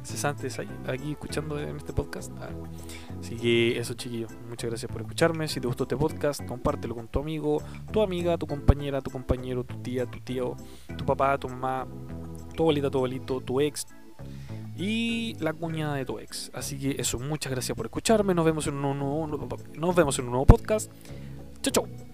cesantes 0.03 0.59
aquí 0.59 1.13
escuchando 1.13 1.59
en 1.59 1.77
este 1.77 1.93
podcast? 1.93 2.33
Ah, 2.41 2.49
Así 3.21 3.37
que 3.37 3.79
eso 3.79 3.95
chiquillos, 3.95 4.33
muchas 4.49 4.71
gracias 4.71 4.91
por 4.91 5.03
escucharme. 5.03 5.49
Si 5.49 5.61
te 5.61 5.67
gustó 5.67 5.85
este 5.85 5.97
podcast, 5.97 6.45
compártelo 6.47 6.95
con 6.95 7.09
tu 7.09 7.21
amigo, 7.21 7.63
tu 7.93 8.03
amiga, 8.03 8.39
tu 8.39 8.47
compañera, 8.47 9.01
tu 9.01 9.11
compañero, 9.11 9.65
tu 9.65 9.77
tía, 9.77 10.07
tu 10.07 10.21
tío, 10.21 10.57
tu 10.97 11.05
papá, 11.05 11.39
tu 11.39 11.49
mamá, 11.49 11.87
tu 12.57 12.63
abuelita, 12.63 12.91
tu 12.91 12.99
abuelito, 12.99 13.41
tu 13.41 13.61
ex 13.61 13.87
y 14.77 15.37
la 15.41 15.53
cuñada 15.53 15.97
de 15.97 16.07
tu 16.07 16.19
ex. 16.19 16.51
Así 16.55 16.79
que 16.79 16.97
eso, 16.99 17.19
muchas 17.19 17.53
gracias 17.53 17.77
por 17.77 17.87
escucharme. 17.87 18.35
Nos 18.35 18.45
vemos 18.45 18.67
en 18.67 18.75
un 18.83 18.99
nuevo, 18.99 19.49
nos 19.77 19.95
vemos 19.95 20.19
en 20.19 20.25
un 20.25 20.31
nuevo 20.31 20.47
podcast. 20.47 20.91
Chau, 21.63 21.73
chau. 21.73 22.10